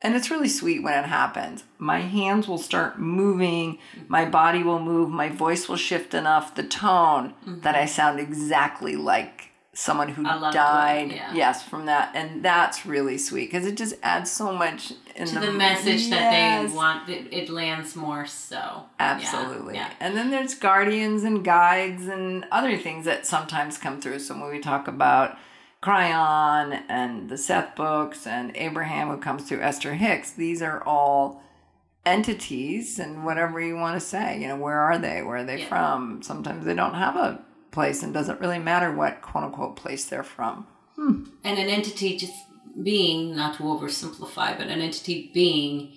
and 0.00 0.14
it's 0.14 0.30
really 0.30 0.48
sweet 0.48 0.80
when 0.84 0.96
it 0.96 1.08
happens. 1.08 1.64
My 1.76 2.02
hands 2.02 2.46
will 2.46 2.56
start 2.58 3.00
moving, 3.00 3.78
my 4.06 4.24
body 4.26 4.62
will 4.62 4.78
move, 4.78 5.10
my 5.10 5.28
voice 5.28 5.68
will 5.68 5.74
shift 5.76 6.14
enough, 6.14 6.54
the 6.54 6.62
tone 6.62 7.34
that 7.62 7.74
I 7.74 7.84
sound 7.86 8.20
exactly 8.20 8.94
like 8.94 9.50
someone 9.74 10.10
who 10.10 10.22
A 10.22 10.38
loved 10.38 10.42
one, 10.42 10.52
died. 10.52 11.10
yeah. 11.10 11.34
Yes, 11.34 11.64
from 11.64 11.86
that. 11.86 12.12
And 12.14 12.44
that's 12.44 12.86
really 12.86 13.18
sweet 13.18 13.50
because 13.50 13.66
it 13.66 13.76
just 13.76 13.96
adds 14.04 14.30
so 14.30 14.52
much 14.52 14.92
To 15.26 15.38
the 15.40 15.52
message 15.52 16.10
that 16.10 16.30
they 16.66 16.74
want, 16.74 17.08
it, 17.08 17.32
it 17.32 17.48
lands 17.50 17.96
more 17.96 18.26
so. 18.26 18.84
Absolutely. 19.00 19.74
Yeah. 19.74 19.90
And 19.98 20.16
then 20.16 20.30
there's 20.30 20.54
guardians 20.54 21.24
and 21.24 21.44
guides 21.44 22.06
and 22.06 22.44
other 22.52 22.76
things 22.76 23.04
that 23.06 23.26
sometimes 23.26 23.78
come 23.78 24.00
through. 24.00 24.20
So 24.20 24.34
when 24.38 24.50
we 24.50 24.60
talk 24.60 24.86
about 24.86 25.36
Kryon 25.82 26.82
and 26.88 27.28
the 27.28 27.38
Seth 27.38 27.74
books 27.76 28.26
and 28.26 28.56
Abraham 28.56 29.08
who 29.08 29.16
comes 29.18 29.44
through 29.48 29.60
Esther 29.60 29.94
Hicks, 29.94 30.30
these 30.32 30.62
are 30.62 30.82
all 30.84 31.42
entities 32.06 32.98
and 32.98 33.24
whatever 33.24 33.60
you 33.60 33.76
want 33.76 34.00
to 34.00 34.06
say. 34.06 34.40
You 34.40 34.48
know, 34.48 34.56
where 34.56 34.78
are 34.80 34.98
they? 34.98 35.22
Where 35.22 35.38
are 35.38 35.44
they 35.44 35.60
Yeah. 35.60 35.68
from? 35.68 36.22
Sometimes 36.22 36.64
they 36.64 36.74
don't 36.74 36.94
have 36.94 37.16
a 37.16 37.42
place 37.70 38.02
and 38.02 38.14
doesn't 38.14 38.40
really 38.40 38.58
matter 38.58 38.92
what 38.92 39.20
quote 39.20 39.44
unquote 39.44 39.76
place 39.76 40.04
they're 40.04 40.22
from. 40.22 40.66
Hmm. 40.96 41.24
And 41.44 41.58
an 41.58 41.68
entity 41.68 42.16
just 42.16 42.32
being, 42.82 43.34
not 43.34 43.56
to 43.56 43.64
oversimplify, 43.64 44.56
but 44.56 44.68
an 44.68 44.80
entity 44.80 45.30
being 45.34 45.92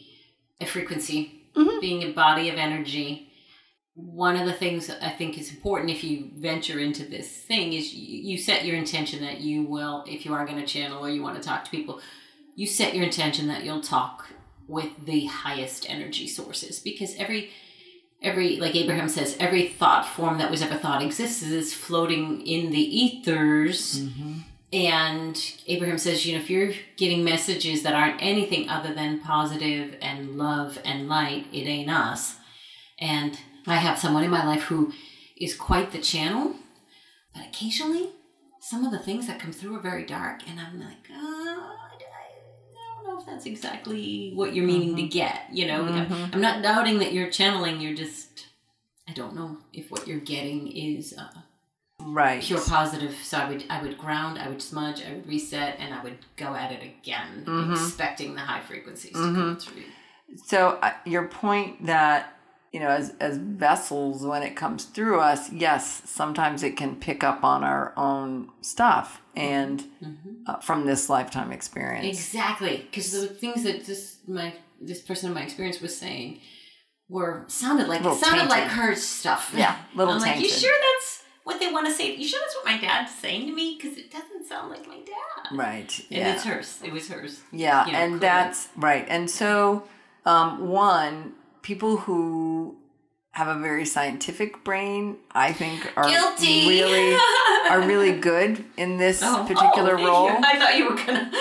a 0.60 0.66
frequency, 0.66 1.44
mm-hmm. 1.56 1.80
being 1.80 2.04
a 2.04 2.12
body 2.12 2.50
of 2.50 2.56
energy. 2.56 3.28
One 3.94 4.36
of 4.36 4.46
the 4.46 4.54
things 4.54 4.90
I 4.90 5.10
think 5.10 5.38
is 5.38 5.50
important 5.50 5.92
if 5.92 6.04
you 6.04 6.32
venture 6.36 6.80
into 6.80 7.04
this 7.04 7.30
thing 7.30 7.74
is 7.74 7.94
you, 7.94 8.32
you 8.32 8.38
set 8.38 8.66
your 8.66 8.78
intention 8.78 9.22
that 9.22 9.42
you 9.42 9.64
will, 9.64 10.04
if 10.08 10.26
you 10.26 10.34
are 10.34 10.46
going 10.46 10.60
to 10.60 10.66
channel 10.66 11.06
or 11.06 11.10
you 11.10 11.22
want 11.22 11.36
to 11.36 11.48
talk 11.48 11.66
to 11.66 11.72
people, 11.72 12.02
you 12.56 12.68
set 12.68 12.96
your 12.96 13.04
intention 13.04 13.48
that 13.48 13.64
you'll 13.64 13.82
talk 13.82 14.28
with 14.68 15.06
the 15.06 15.26
highest 15.26 15.90
energy 15.90 16.28
sources 16.28 16.80
because 16.80 17.16
every 17.18 17.50
every 18.22 18.58
like 18.58 18.76
abraham 18.76 19.10
says 19.10 19.36
every 19.40 19.68
thought 19.68 20.06
form 20.06 20.38
that 20.38 20.50
was 20.50 20.62
ever 20.62 20.76
thought 20.76 21.02
exists 21.02 21.42
is 21.44 21.74
floating 21.74 22.46
in 22.46 22.72
the 22.72 22.80
ethers 22.80 24.00
mm-hmm. 24.00 24.40
And 24.74 25.56
abraham 25.68 25.98
says 25.98 26.26
you 26.26 26.34
know 26.34 26.42
if 26.42 26.50
you're 26.50 26.72
getting 26.96 27.24
messages 27.24 27.84
that 27.84 27.94
aren't 27.94 28.22
anything 28.22 28.70
other 28.70 28.94
than 28.94 29.20
positive 29.20 29.96
and 30.02 30.38
love 30.38 30.80
and 30.86 31.10
light 31.10 31.46
it 31.52 31.66
ain't 31.68 31.90
us. 31.90 32.38
And 33.00 33.38
i 33.68 33.76
have 33.76 34.00
someone 34.00 34.24
in 34.24 34.32
my 34.32 34.46
life 34.46 34.64
who 34.64 34.94
is 35.38 35.56
quite 35.56 35.92
the 35.92 36.00
channel 36.00 36.56
but 37.34 37.46
occasionally 37.46 38.10
some 38.62 38.86
of 38.86 38.92
the 38.92 39.00
things 39.00 39.28
that 39.28 39.40
come 39.40 39.52
through 39.52 39.76
are 39.76 39.82
very 39.82 40.06
dark 40.06 40.48
and 40.48 40.60
i'm 40.60 40.80
like 40.80 41.10
uh, 41.12 41.18
I, 41.18 43.04
don't 43.04 43.08
know 43.08 43.20
if 43.20 43.26
that's 43.26 43.48
exactly 43.48 44.32
what 44.36 44.54
you're 44.54 44.66
meaning 44.66 44.96
to 44.96 45.04
get 45.04 45.48
you 45.52 45.66
know? 45.68 45.84
I'm, 45.84 46.30
I'm 46.34 46.42
not 46.42 46.62
doubting 46.62 47.00
that 47.00 47.14
you're 47.14 47.32
channeling 47.32 47.82
you're 47.82 47.96
just 47.96 48.46
i 49.10 49.12
don't 49.12 49.36
know 49.36 49.58
if 49.74 49.92
what 49.92 50.08
you're 50.08 50.20
getting 50.20 50.72
is 50.72 51.16
uh, 51.18 51.41
Right. 52.06 52.42
pure 52.42 52.60
positive 52.62 53.16
so 53.24 53.38
i 53.38 53.50
would 53.50 53.64
i 53.70 53.82
would 53.82 53.98
ground 53.98 54.40
i 54.40 54.48
would 54.48 54.62
smudge 54.62 55.04
i 55.06 55.14
would 55.14 55.28
reset 55.28 55.80
and 55.80 55.94
i 55.94 56.04
would 56.04 56.18
go 56.36 56.56
at 56.56 56.72
it 56.72 56.84
again 56.84 57.46
expecting 57.72 58.36
the 58.36 58.42
high 58.42 58.62
frequencies 58.62 59.14
to 59.14 59.20
come 59.20 59.58
through. 59.58 59.84
So 60.46 60.80
uh, 60.82 60.94
your 61.06 61.28
point 61.28 61.86
that 61.86 62.34
you 62.72 62.80
know, 62.80 62.88
as 62.88 63.14
as 63.20 63.38
vessels, 63.38 64.26
when 64.26 64.44
it 64.44 64.56
comes 64.56 64.86
through 64.86 65.20
us, 65.20 65.52
yes, 65.52 66.04
sometimes 66.06 66.64
it 66.64 66.78
can 66.78 66.96
pick 66.96 67.22
up 67.22 67.44
on 67.44 67.64
our 67.66 67.94
own 67.98 68.50
stuff 68.62 69.22
and 69.36 69.84
uh, 70.48 70.58
from 70.60 70.86
this 70.86 71.10
lifetime 71.10 71.52
experience. 71.52 72.08
exactly 72.08 72.78
because 72.90 73.12
the 73.12 73.28
things 73.28 73.64
that 73.64 73.86
this 73.86 74.20
my 74.26 74.54
this 74.80 75.02
person 75.02 75.30
in 75.30 75.36
my 75.36 75.42
experience 75.42 75.82
was 75.82 75.96
saying 75.96 76.40
were 77.10 77.44
sounded 77.48 77.90
like 77.90 78.02
sounded 78.20 78.48
like 78.48 78.70
her 78.70 78.96
stuff. 78.96 79.54
Yeah, 79.56 79.78
little 79.94 80.14
I'm 80.14 80.22
like 80.22 80.40
you 80.40 80.48
sure 80.48 80.74
that's 80.94 81.01
what 81.44 81.60
they 81.60 81.72
want 81.72 81.88
to 81.88 81.94
say 81.94 82.16
you 82.16 82.28
sure 82.28 82.40
that's 82.40 82.56
what 82.56 82.66
my 82.66 82.78
dad's 82.80 83.14
saying 83.16 83.48
to 83.48 83.54
me 83.54 83.78
because 83.80 83.98
it 83.98 84.12
doesn't 84.12 84.46
sound 84.46 84.70
like 84.70 84.88
my 84.88 85.00
dad 85.00 85.56
Right. 85.58 85.98
and 86.10 86.18
yeah. 86.20 86.34
it's 86.34 86.44
hers 86.44 86.80
it 86.84 86.92
was 86.94 87.08
hers 87.10 87.42
Yeah, 87.52 87.86
you 87.86 87.92
know, 87.92 87.98
and 87.98 88.10
clearly. 88.12 88.20
that's 88.20 88.70
right. 88.78 89.06
And 89.10 89.30
so, 89.30 89.84
um, 90.26 90.68
one, 90.70 91.34
people 91.62 91.98
who 91.98 92.78
have 93.32 93.48
a 93.48 93.60
very 93.60 93.86
scientific 93.86 94.64
brain, 94.64 95.16
I 95.32 95.54
think, 95.54 95.90
are 95.96 96.04
Guilty. 96.08 96.68
really 96.68 97.18
are 97.70 97.82
really 97.82 98.12
good 98.32 98.64
in 98.78 98.98
this 98.98 99.22
Oh, 99.24 99.46
particular 99.48 99.98
oh, 99.98 100.06
role. 100.06 100.30
I 100.30 100.58
thought 100.60 100.78
you 100.78 100.90
were 100.90 100.96
gonna. 100.96 101.32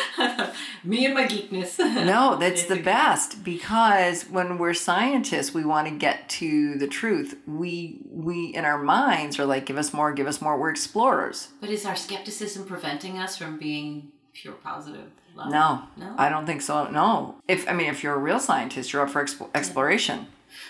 Me 0.85 1.05
and 1.05 1.15
my 1.15 1.25
geekness. 1.27 1.79
No, 2.07 2.37
that's 2.37 2.65
the 2.65 2.77
best 2.81 3.45
because 3.45 4.23
when 4.25 4.59
we're 4.59 4.75
scientists, 4.75 5.53
we 5.55 5.65
want 5.65 5.89
to 5.89 5.95
get 5.95 6.29
to 6.31 6.77
the 6.77 6.87
truth. 6.87 7.37
We 7.47 8.01
we 8.11 8.47
in 8.55 8.65
our 8.65 8.79
minds 8.83 9.39
are 9.39 9.45
like, 9.47 9.67
give 9.67 9.77
us 9.79 9.93
more, 9.93 10.13
give 10.13 10.27
us 10.27 10.41
more. 10.41 10.59
We're 10.59 10.71
explorers. 10.71 11.49
But 11.61 11.71
is 11.71 11.85
our 11.87 11.97
skepticism 11.97 12.65
preventing 12.67 13.19
us 13.19 13.37
from 13.37 13.59
being 13.59 14.13
pure 14.33 14.55
positive 14.55 15.11
love? 15.35 15.51
No, 15.51 15.83
No. 15.97 16.15
I 16.19 16.29
don't 16.29 16.47
think 16.47 16.63
so. 16.63 16.89
No, 16.91 17.37
if 17.49 17.69
I 17.69 17.73
mean, 17.73 17.89
if 17.89 18.03
you're 18.03 18.15
a 18.15 18.19
real 18.19 18.41
scientist, 18.41 18.93
you're 18.93 19.03
up 19.03 19.11
for 19.11 19.25
expo- 19.25 19.51
exploration. 19.55 20.27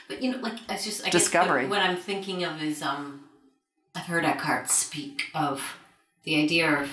But 0.08 0.22
you 0.22 0.32
know, 0.32 0.38
like 0.38 0.58
it's 0.68 0.84
just 0.84 1.06
I 1.06 1.10
Discovery. 1.10 1.62
Guess 1.62 1.70
what, 1.70 1.80
what 1.80 1.88
I'm 1.88 1.96
thinking 1.96 2.44
of 2.44 2.62
is 2.62 2.82
um, 2.82 3.24
I've 3.94 4.06
heard 4.06 4.24
Eckhart 4.24 4.70
speak 4.70 5.30
of 5.34 5.76
the 6.24 6.42
idea 6.42 6.68
of 6.82 6.90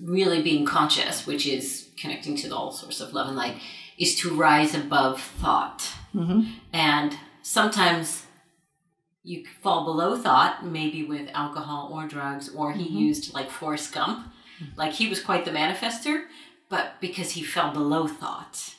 really 0.00 0.42
being 0.42 0.64
conscious, 0.64 1.26
which 1.26 1.46
is 1.46 1.85
connecting 1.96 2.36
to 2.36 2.48
the 2.48 2.56
all 2.56 2.72
source 2.72 3.00
of 3.00 3.12
love 3.12 3.28
and 3.28 3.36
light, 3.36 3.56
is 3.98 4.14
to 4.16 4.34
rise 4.34 4.74
above 4.74 5.20
thought. 5.20 5.92
Mm-hmm. 6.14 6.50
And 6.72 7.16
sometimes 7.42 8.26
you 9.22 9.44
fall 9.62 9.84
below 9.84 10.16
thought, 10.16 10.64
maybe 10.64 11.04
with 11.04 11.28
alcohol 11.32 11.90
or 11.92 12.06
drugs, 12.06 12.48
or 12.54 12.72
he 12.72 12.84
mm-hmm. 12.84 12.96
used 12.96 13.34
like 13.34 13.50
Forrest 13.50 13.92
Gump. 13.92 14.32
Like 14.76 14.94
he 14.94 15.08
was 15.08 15.22
quite 15.22 15.44
the 15.44 15.50
manifester, 15.50 16.24
but 16.70 16.94
because 17.00 17.32
he 17.32 17.42
fell 17.42 17.72
below 17.72 18.06
thought. 18.06 18.74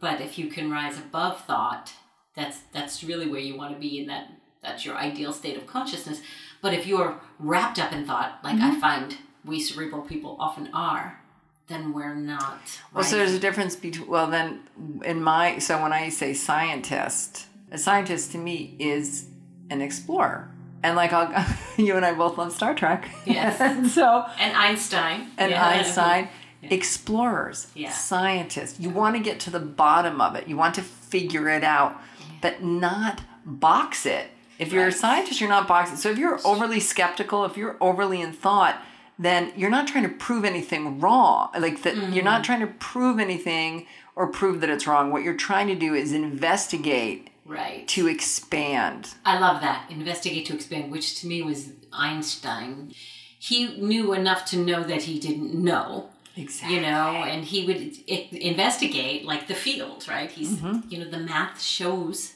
But 0.00 0.20
if 0.20 0.38
you 0.38 0.46
can 0.46 0.70
rise 0.70 0.96
above 0.96 1.44
thought, 1.44 1.92
that's 2.36 2.60
that's 2.72 3.02
really 3.02 3.28
where 3.28 3.40
you 3.40 3.56
want 3.56 3.74
to 3.74 3.80
be 3.80 3.98
in 3.98 4.06
that 4.06 4.28
that's 4.62 4.84
your 4.84 4.96
ideal 4.96 5.32
state 5.32 5.56
of 5.56 5.66
consciousness. 5.66 6.20
But 6.62 6.74
if 6.74 6.86
you're 6.86 7.20
wrapped 7.38 7.78
up 7.78 7.92
in 7.92 8.04
thought, 8.04 8.38
like 8.44 8.60
I 8.60 8.70
mm-hmm. 8.70 8.80
find 8.80 9.16
we 9.44 9.60
cerebral 9.60 10.02
people 10.02 10.36
often 10.38 10.70
are, 10.72 11.20
then 11.68 11.92
we're 11.92 12.14
not. 12.14 12.60
Well, 12.94 13.04
so 13.04 13.16
there's 13.16 13.34
a 13.34 13.38
difference 13.38 13.76
between, 13.76 14.08
well, 14.08 14.26
then 14.26 14.60
in 15.04 15.22
my, 15.22 15.58
so 15.58 15.80
when 15.82 15.92
I 15.92 16.08
say 16.08 16.34
scientist, 16.34 17.46
a 17.70 17.78
scientist 17.78 18.32
to 18.32 18.38
me 18.38 18.74
is 18.78 19.26
an 19.70 19.80
explorer. 19.80 20.50
And 20.82 20.96
like 20.96 21.12
I'll, 21.12 21.46
you 21.76 21.96
and 21.96 22.04
I 22.04 22.14
both 22.14 22.38
love 22.38 22.52
Star 22.52 22.74
Trek. 22.74 23.08
Yes. 23.26 23.60
and 23.60 23.88
so, 23.88 24.24
and 24.38 24.56
Einstein. 24.56 25.28
and 25.36 25.50
Yeah. 25.50 25.66
Einstein, 25.66 26.28
explorers, 26.62 27.66
Yeah. 27.74 27.90
scientists. 27.90 28.80
You 28.80 28.90
want 28.90 29.16
to 29.16 29.22
get 29.22 29.40
to 29.40 29.50
the 29.50 29.60
bottom 29.60 30.20
of 30.20 30.34
it. 30.36 30.48
You 30.48 30.56
want 30.56 30.74
to 30.76 30.82
figure 30.82 31.48
it 31.48 31.64
out, 31.64 32.00
but 32.40 32.62
not 32.62 33.20
box 33.44 34.06
it. 34.06 34.30
If 34.58 34.72
you're 34.72 34.88
a 34.88 34.92
scientist, 34.92 35.40
you're 35.40 35.48
not 35.50 35.68
boxing. 35.68 35.96
So 35.96 36.10
if 36.10 36.18
you're 36.18 36.40
overly 36.44 36.80
skeptical, 36.80 37.44
if 37.44 37.56
you're 37.56 37.76
overly 37.80 38.20
in 38.20 38.32
thought, 38.32 38.82
then 39.18 39.52
you're 39.56 39.70
not 39.70 39.88
trying 39.88 40.04
to 40.04 40.08
prove 40.10 40.44
anything 40.44 41.00
wrong. 41.00 41.50
Like 41.58 41.82
that, 41.82 41.96
you're 42.12 42.24
not 42.24 42.44
trying 42.44 42.60
to 42.60 42.66
prove 42.66 43.18
anything 43.18 43.86
or 44.14 44.26
prove 44.28 44.60
that 44.60 44.70
it's 44.70 44.86
wrong. 44.86 45.10
What 45.10 45.22
you're 45.22 45.34
trying 45.36 45.66
to 45.68 45.74
do 45.74 45.94
is 45.94 46.12
investigate 46.12 47.30
Right. 47.44 47.88
to 47.88 48.06
expand. 48.06 49.14
I 49.24 49.38
love 49.38 49.60
that. 49.62 49.90
Investigate 49.90 50.44
to 50.46 50.54
expand, 50.54 50.92
which 50.92 51.20
to 51.20 51.26
me 51.26 51.42
was 51.42 51.70
Einstein. 51.92 52.92
He 53.38 53.76
knew 53.78 54.12
enough 54.12 54.44
to 54.46 54.56
know 54.58 54.82
that 54.84 55.02
he 55.04 55.18
didn't 55.18 55.54
know, 55.54 56.10
Exactly. 56.36 56.76
you 56.76 56.82
know, 56.82 57.24
and 57.24 57.44
he 57.44 57.64
would 57.66 57.96
investigate 58.32 59.24
like 59.24 59.46
the 59.48 59.54
field, 59.54 60.06
right? 60.08 60.30
He's, 60.30 60.56
Mm-hmm. 60.56 60.88
you 60.90 60.98
know, 60.98 61.10
the 61.10 61.18
math 61.18 61.62
shows 61.62 62.34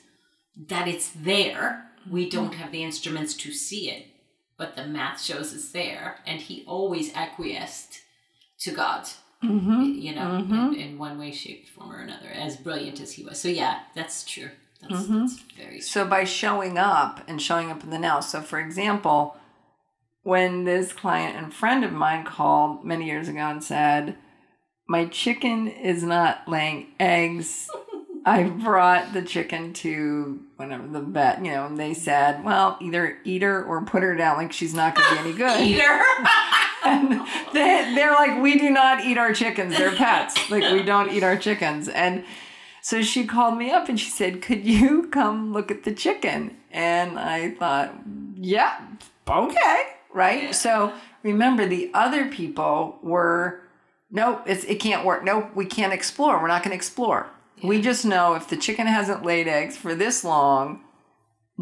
that 0.69 0.89
it's 0.89 1.11
there. 1.11 1.87
We 2.11 2.23
Mm-hmm. 2.27 2.37
don't 2.37 2.55
have 2.55 2.73
the 2.73 2.83
instruments 2.83 3.35
to 3.35 3.53
see 3.53 3.91
it, 3.91 4.07
but 4.63 4.77
the 4.77 4.87
math 4.87 5.21
shows 5.21 5.53
it's 5.53 5.73
there. 5.73 6.19
And 6.25 6.41
he 6.41 6.63
always 6.69 7.13
acquiesced 7.15 8.01
to 8.61 8.71
God, 8.71 9.09
Mm-hmm. 9.43 9.83
you 10.07 10.15
know, 10.15 10.37
in, 10.37 10.75
in 10.75 10.99
one 10.99 11.19
way, 11.19 11.33
shape, 11.33 11.69
form, 11.69 11.91
or 11.91 11.99
another, 11.99 12.29
as 12.29 12.57
brilliant 12.57 13.01
as 13.01 13.11
he 13.15 13.25
was. 13.25 13.41
So, 13.41 13.49
yeah, 13.49 13.81
that's 13.97 14.25
true. 14.25 14.51
That's, 14.81 14.95
Mm-hmm. 15.03 15.19
that's 15.21 15.41
very 15.59 15.71
true. 15.79 15.81
So 15.81 16.07
by 16.07 16.23
showing 16.23 16.79
up 16.79 17.23
and 17.27 17.43
showing 17.43 17.69
up 17.69 17.83
in 17.83 17.91
the 17.91 17.99
now. 17.99 18.21
So 18.21 18.41
for 18.41 18.61
example, 18.61 19.37
when 20.23 20.63
this 20.63 20.93
client 20.93 21.37
and 21.37 21.53
friend 21.53 21.83
of 21.85 21.93
mine 21.93 22.25
called 22.25 22.85
many 22.85 23.07
years 23.07 23.29
ago 23.29 23.41
and 23.41 23.65
said, 23.65 24.17
"My 24.87 25.07
chicken 25.07 25.67
is 25.67 26.05
not 26.05 26.47
laying 26.49 26.87
eggs." 27.01 27.69
I 28.25 28.45
brought 28.45 29.13
the 29.13 29.23
chicken 29.23 29.73
to 29.83 30.41
whatever 30.63 30.87
the 30.89 31.01
vet, 31.01 31.45
you 31.45 31.53
know, 31.53 31.67
and 31.67 31.79
they 31.79 31.95
said, 31.95 32.45
"Well, 32.45 32.79
either 32.81 33.19
eat 33.25 33.43
her 33.43 33.65
or 33.65 33.85
put 33.85 34.03
her 34.03 34.15
down. 34.17 34.37
Like 34.37 34.53
she's 34.53 34.75
not 34.75 34.95
going 34.95 35.09
to 35.09 35.15
be 35.15 35.29
any 35.29 35.37
good." 35.37 35.59
Peter. 35.63 36.03
and 36.85 37.27
they, 37.53 37.93
they're 37.95 38.13
like, 38.13 38.41
we 38.41 38.59
do 38.59 38.71
not 38.71 39.05
eat 39.05 39.19
our 39.19 39.33
chickens. 39.33 39.77
They're 39.77 39.95
pets. 39.95 40.51
Like, 40.51 40.73
we 40.73 40.83
don't 40.83 41.13
eat 41.13 41.23
our 41.23 41.37
chickens. 41.37 41.89
And 41.89 42.25
so 42.81 43.03
she 43.03 43.27
called 43.27 43.59
me 43.59 43.71
up 43.71 43.89
and 43.89 43.99
she 43.99 44.11
said, 44.11 44.43
could 44.43 44.65
you 44.65 45.09
come 45.09 45.53
look 45.53 45.71
at 45.71 45.85
the 45.85 45.93
chicken? 45.93 46.57
And 46.71 47.19
I 47.19 47.53
thought, 47.53 47.95
yeah, 48.37 48.81
okay. 49.29 49.83
Right. 50.13 50.55
So 50.55 50.93
remember, 51.23 51.67
the 51.67 51.91
other 51.95 52.29
people 52.29 52.99
were, 53.03 53.61
nope, 54.11 54.43
it's, 54.47 54.65
it 54.65 54.81
can't 54.81 55.07
work. 55.07 55.25
Nope, 55.25 55.51
we 55.55 55.65
can't 55.65 55.93
explore. 55.93 56.41
We're 56.41 56.49
not 56.49 56.63
going 56.63 56.71
to 56.71 56.77
explore. 56.77 57.31
We 57.63 57.81
just 57.81 58.05
know 58.05 58.35
if 58.35 58.49
the 58.49 58.57
chicken 58.57 58.87
hasn't 58.87 59.25
laid 59.25 59.49
eggs 59.49 59.77
for 59.77 59.95
this 59.95 60.25
long, 60.25 60.83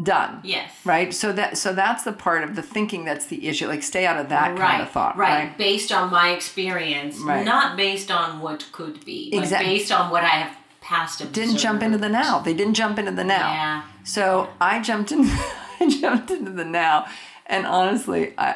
done 0.01 0.39
yes. 0.43 0.71
right 0.85 1.13
so 1.13 1.31
that 1.33 1.57
so 1.57 1.73
that's 1.73 2.03
the 2.03 2.13
part 2.13 2.43
of 2.43 2.55
the 2.55 2.61
thinking 2.63 3.03
that's 3.03 3.25
the 3.27 3.45
issue 3.47 3.67
like 3.67 3.83
stay 3.83 4.05
out 4.05 4.17
of 4.17 4.29
that 4.29 4.57
right, 4.57 4.69
kind 4.71 4.81
of 4.81 4.89
thought 4.89 5.15
right. 5.17 5.47
right, 5.49 5.57
Based 5.57 5.91
on 5.91 6.09
my 6.09 6.29
experience, 6.31 7.19
Right. 7.19 7.45
not 7.45 7.75
based 7.77 8.09
on 8.09 8.39
what 8.39 8.65
could 8.71 9.03
be, 9.05 9.29
but 9.31 9.39
Exact- 9.43 9.65
based 9.65 9.91
on 9.91 10.09
what 10.09 10.23
I 10.23 10.27
have 10.29 10.57
past 10.79 11.19
observed. 11.19 11.35
didn't 11.35 11.57
jump 11.57 11.83
into 11.83 11.97
the 11.97 12.09
now 12.09 12.39
they 12.39 12.53
didn't 12.53 12.73
jump 12.73 12.97
into 12.97 13.11
the 13.11 13.23
now 13.25 13.51
Yeah. 13.51 13.83
so 14.03 14.49
i 14.59 14.79
jumped 14.81 15.11
in 15.11 15.25
i 15.79 15.87
jumped 16.01 16.31
into 16.31 16.51
the 16.51 16.65
now 16.65 17.05
and 17.45 17.67
honestly 17.67 18.33
i 18.39 18.55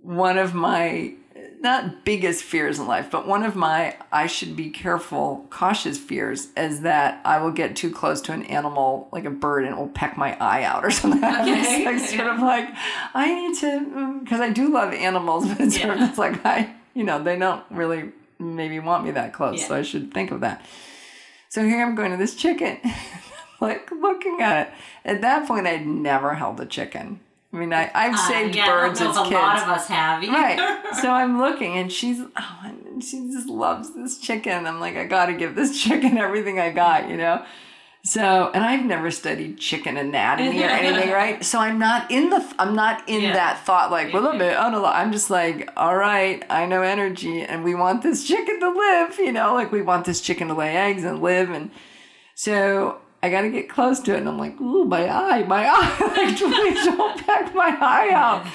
one 0.00 0.38
of 0.38 0.54
my 0.54 1.12
not 1.60 2.04
biggest 2.04 2.44
fears 2.44 2.78
in 2.78 2.86
life 2.86 3.10
but 3.10 3.26
one 3.26 3.42
of 3.42 3.56
my 3.56 3.96
i 4.12 4.26
should 4.26 4.54
be 4.56 4.70
careful 4.70 5.46
cautious 5.50 5.98
fears 5.98 6.48
is 6.56 6.80
that 6.82 7.20
i 7.24 7.40
will 7.40 7.50
get 7.50 7.74
too 7.76 7.90
close 7.90 8.20
to 8.20 8.32
an 8.32 8.42
animal 8.44 9.08
like 9.12 9.24
a 9.24 9.30
bird 9.30 9.64
and 9.64 9.74
it 9.74 9.78
will 9.78 9.88
peck 9.88 10.16
my 10.16 10.36
eye 10.38 10.62
out 10.64 10.84
or 10.84 10.90
something. 11.00 11.22
Okay. 11.22 11.44
it's 11.84 11.86
like 11.86 12.18
sort 12.18 12.28
of 12.34 12.40
like 12.40 12.68
i 13.14 13.34
need 13.34 13.58
to 13.58 13.66
mm, 13.66 14.20
because 14.24 14.40
i 14.40 14.50
do 14.50 14.68
love 14.72 14.92
animals 14.92 15.46
but 15.48 15.60
it's 15.60 15.76
sort 15.80 15.90
of 15.94 15.98
Yeah. 16.00 16.06
just 16.06 16.18
like 16.18 16.44
i 16.46 16.74
you 16.94 17.04
know 17.04 17.22
they 17.22 17.38
don't 17.38 17.64
really 17.70 18.12
maybe 18.38 18.78
want 18.78 19.04
me 19.04 19.10
that 19.12 19.32
close 19.32 19.66
so 19.66 19.74
i 19.76 19.82
should 19.82 20.12
think 20.12 20.30
of 20.30 20.40
that. 20.40 20.64
So 21.48 21.64
here 21.64 21.82
i'm 21.84 21.94
going 21.94 22.10
to 22.10 22.16
this 22.18 22.34
chicken. 22.34 22.78
Like 23.60 23.90
looking 23.90 24.38
at 24.42 24.66
it. 24.68 24.74
At 25.06 25.20
that 25.22 25.48
point 25.48 25.66
i'd 25.66 25.86
never 25.86 26.34
held 26.34 26.60
a 26.60 26.66
chicken 26.66 27.20
i 27.56 27.58
mean 27.58 27.72
I, 27.72 27.90
i've 27.94 28.14
Uh, 28.14 28.28
saved 28.28 28.54
yeah, 28.54 28.64
I 28.64 28.66
don't 28.66 28.76
birds 28.88 29.00
know 29.00 29.10
as 29.10 29.16
kids 29.16 29.30
A 29.30 29.34
lot 29.34 29.62
of 29.62 29.68
us 29.68 29.86
have. 29.88 30.22
either. 30.22 30.32
right 30.32 30.82
so 31.00 31.10
i'm 31.10 31.38
looking 31.38 31.76
and 31.78 31.90
she's 31.90 32.20
oh, 32.20 32.60
and 32.64 33.02
she 33.02 33.28
just 33.30 33.48
loves 33.48 33.94
this 33.94 34.18
chicken 34.18 34.66
i'm 34.66 34.78
like 34.80 34.96
i 34.96 35.04
gotta 35.04 35.32
give 35.34 35.54
this 35.54 35.80
chicken 35.82 36.18
everything 36.18 36.60
i 36.60 36.70
got 36.70 37.08
you 37.08 37.16
know 37.16 37.44
so 38.04 38.50
and 38.54 38.62
i've 38.64 38.84
never 38.84 39.10
studied 39.10 39.58
chicken 39.58 39.96
anatomy 39.96 40.62
or 40.62 40.68
anything 40.68 41.10
right 41.22 41.44
so 41.44 41.58
i'm 41.58 41.78
not 41.78 42.08
in 42.10 42.30
the 42.30 42.54
i'm 42.58 42.74
not 42.74 43.08
in 43.08 43.20
Yeah. 43.22 43.32
that 43.32 43.64
thought 43.66 43.90
like 43.90 44.12
well 44.12 44.26
a 44.28 44.38
bit, 44.38 44.56
I 44.56 44.62
don't 44.70 44.72
know. 44.80 44.84
i'm 44.86 45.10
just 45.12 45.28
like 45.30 45.68
all 45.76 45.96
right 45.96 46.44
i 46.48 46.66
know 46.66 46.82
energy 46.82 47.42
and 47.42 47.64
we 47.64 47.74
want 47.74 48.02
this 48.02 48.22
chicken 48.24 48.60
to 48.60 48.68
live 48.70 49.18
you 49.18 49.32
know 49.32 49.54
like 49.54 49.72
we 49.72 49.82
want 49.82 50.04
this 50.04 50.20
chicken 50.20 50.46
to 50.48 50.54
lay 50.54 50.76
eggs 50.76 51.02
and 51.04 51.20
live 51.20 51.50
and 51.50 51.70
so 52.36 52.98
I 53.22 53.30
got 53.30 53.42
to 53.42 53.50
get 53.50 53.68
close 53.68 53.98
to 54.00 54.14
it, 54.14 54.18
and 54.18 54.28
I'm 54.28 54.38
like, 54.38 54.60
ooh, 54.60 54.84
my 54.84 55.08
eye, 55.08 55.42
my 55.44 55.66
eye, 55.68 55.96
like 56.16 56.36
please 56.36 56.84
don't 56.84 57.26
peck 57.26 57.54
my 57.54 57.76
eye 57.80 58.10
out. 58.12 58.46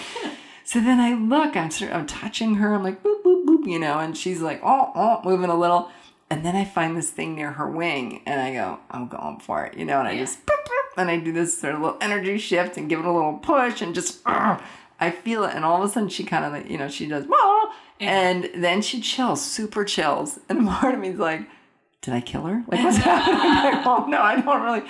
So 0.63 0.79
then 0.79 0.99
I 0.99 1.13
look, 1.15 1.57
I'm 1.57 1.71
sort 1.71 1.91
of, 1.91 1.97
I'm 1.97 2.07
touching 2.07 2.55
her, 2.55 2.73
I'm 2.73 2.83
like 2.83 3.03
boop 3.03 3.23
boop 3.23 3.45
boop, 3.45 3.65
you 3.67 3.79
know, 3.79 3.99
and 3.99 4.15
she's 4.17 4.41
like 4.41 4.61
oh 4.63 4.91
oh 4.95 5.21
moving 5.25 5.49
a 5.49 5.57
little, 5.57 5.89
and 6.29 6.45
then 6.45 6.55
I 6.55 6.63
find 6.63 6.95
this 6.95 7.09
thing 7.09 7.35
near 7.35 7.51
her 7.53 7.69
wing, 7.69 8.21
and 8.25 8.39
I 8.39 8.53
go, 8.53 8.79
I'm 8.89 9.07
going 9.07 9.39
for 9.39 9.65
it, 9.65 9.77
you 9.77 9.83
know, 9.83 9.99
and 9.99 10.07
I 10.07 10.11
Yeah. 10.13 10.19
just 10.21 10.45
boop, 10.45 10.63
boop, 10.65 10.97
and 11.01 11.09
I 11.09 11.17
do 11.17 11.33
this 11.33 11.57
sort 11.59 11.75
of 11.75 11.81
little 11.81 11.97
energy 11.99 12.37
shift 12.37 12.77
and 12.77 12.87
give 12.87 12.99
it 12.99 13.05
a 13.05 13.11
little 13.11 13.33
push, 13.39 13.81
and 13.81 13.93
just. 13.93 14.21
I 15.03 15.09
feel 15.09 15.43
it, 15.45 15.55
and 15.55 15.65
all 15.65 15.81
of 15.81 15.89
a 15.89 15.91
sudden 15.91 16.09
she 16.09 16.23
kind 16.23 16.45
of 16.45 16.51
like 16.53 16.69
you 16.69 16.77
know 16.77 16.87
she 16.87 17.07
does 17.07 17.25
"Wah," 17.25 17.71
and 17.99 18.47
then 18.53 18.83
she 18.83 19.01
chills, 19.01 19.43
super 19.43 19.83
chills, 19.83 20.39
and 20.47 20.67
part 20.67 20.93
of 20.93 20.99
me's 20.99 21.17
like 21.17 21.41
did 22.01 22.13
I 22.13 22.21
kill 22.21 22.43
her? 22.43 22.63
Like, 22.67 22.83
what's 22.83 22.97
happening? 23.03 23.39
Like, 23.75 23.85
oh 23.85 24.05
no, 24.07 24.21
I 24.21 24.39
don't 24.41 24.61
really. 24.63 24.83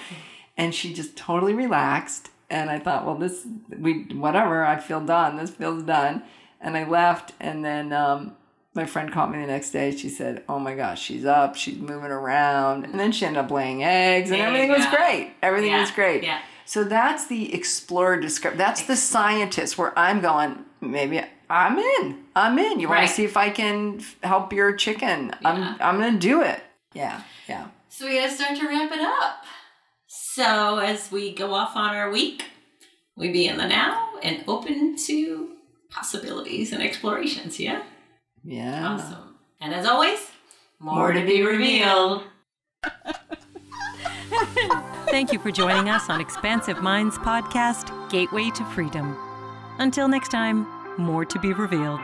And 0.58 0.74
she 0.74 0.93
just 0.93 1.15
totally 1.15 1.54
relaxed. 1.54 2.30
And 2.50 2.69
I 2.69 2.80
thought, 2.80 3.06
well, 3.06 3.15
this, 3.15 3.45
we, 3.78 4.04
whatever, 4.13 4.65
I 4.65 4.78
feel 4.80 5.00
done. 5.00 5.38
This 5.38 5.52
feels 5.52 5.84
done. 5.84 6.24
And 6.60 6.76
I 6.78 6.84
left. 6.88 7.34
And 7.39 7.63
then 7.63 7.93
um, 7.93 8.36
my 8.74 8.86
friend 8.86 9.12
called 9.12 9.32
me 9.32 9.39
the 9.39 9.47
next 9.47 9.71
day. 9.71 9.95
She 9.95 10.10
said, 10.10 10.43
oh 10.50 10.60
my 10.60 10.76
gosh, 10.76 11.02
she's 11.02 11.24
up. 11.26 11.56
She's 11.56 11.78
moving 11.78 12.12
around. 12.12 12.84
And 12.86 13.00
then 13.00 13.12
she 13.13 13.26
ended 13.26 13.43
up 13.45 13.52
laying 13.52 13.84
eggs 13.84 14.32
and 14.32 14.41
everything 14.41 14.69
was 14.69 14.86
great. 14.88 15.34
Everything 15.41 15.71
Yeah, 15.71 15.80
was 15.82 15.91
great. 15.91 16.24
yeah. 16.24 16.41
So 16.65 16.84
that's 16.84 17.28
the 17.28 17.54
explorer 17.54 18.19
description. 18.19 18.58
That's 18.58 18.84
the 18.84 18.95
scientist 18.97 19.78
where 19.78 19.97
I'm 19.97 20.19
going, 20.21 20.63
maybe 20.82 21.21
I'm 21.50 21.78
in. 21.80 22.24
I'm 22.36 22.58
in. 22.60 22.80
You 22.82 22.88
want 22.89 23.00
Right. 23.02 23.08
to 23.08 23.13
see 23.13 23.24
if 23.26 23.36
I 23.38 23.50
can 23.50 24.02
help 24.24 24.52
your 24.54 24.74
chicken? 24.76 25.34
Yeah. 25.41 25.50
I'm 25.50 25.82
I'm 25.82 26.00
going 26.02 26.13
to 26.13 26.19
do 26.19 26.41
it. 26.41 26.62
Yeah. 26.94 27.22
Yeah. 27.48 27.68
So 27.90 28.06
we 28.08 28.16
gotta 28.16 28.32
start 28.32 28.58
to 28.58 28.68
wrap 28.68 28.92
it 28.92 29.02
up. 29.02 29.44
So 30.08 30.78
as 30.80 31.12
we 31.12 31.34
go 31.34 31.54
off 31.54 31.76
on 31.76 31.96
our 31.96 32.10
week, 32.12 32.46
we 33.16 33.32
be 33.32 33.48
in 33.48 33.58
the 33.58 33.68
now 33.68 34.10
and 34.24 34.44
open 34.48 34.96
to 35.06 35.56
possibilities 35.90 36.72
and 36.72 36.82
explorations. 36.82 37.60
Yeah. 37.60 37.84
Yeah. 38.44 38.94
Awesome. 38.94 39.36
And 39.60 39.74
as 39.74 39.86
always, 39.86 40.20
more 40.80 41.12
to 41.12 41.26
be 41.26 41.44
revealed. 41.44 42.24
Thank 45.12 45.34
you 45.34 45.40
for 45.40 45.52
joining 45.52 45.90
us 45.90 46.10
on 46.10 46.22
Expansive 46.22 46.82
Minds 46.82 47.18
podcast, 47.18 48.10
Gateway 48.10 48.50
to 48.52 48.66
Freedom. 48.66 49.18
Until 49.78 50.08
next 50.08 50.30
time, 50.30 50.66
more 50.98 51.26
to 51.26 51.40
be 51.40 51.54
revealed. 51.54 52.02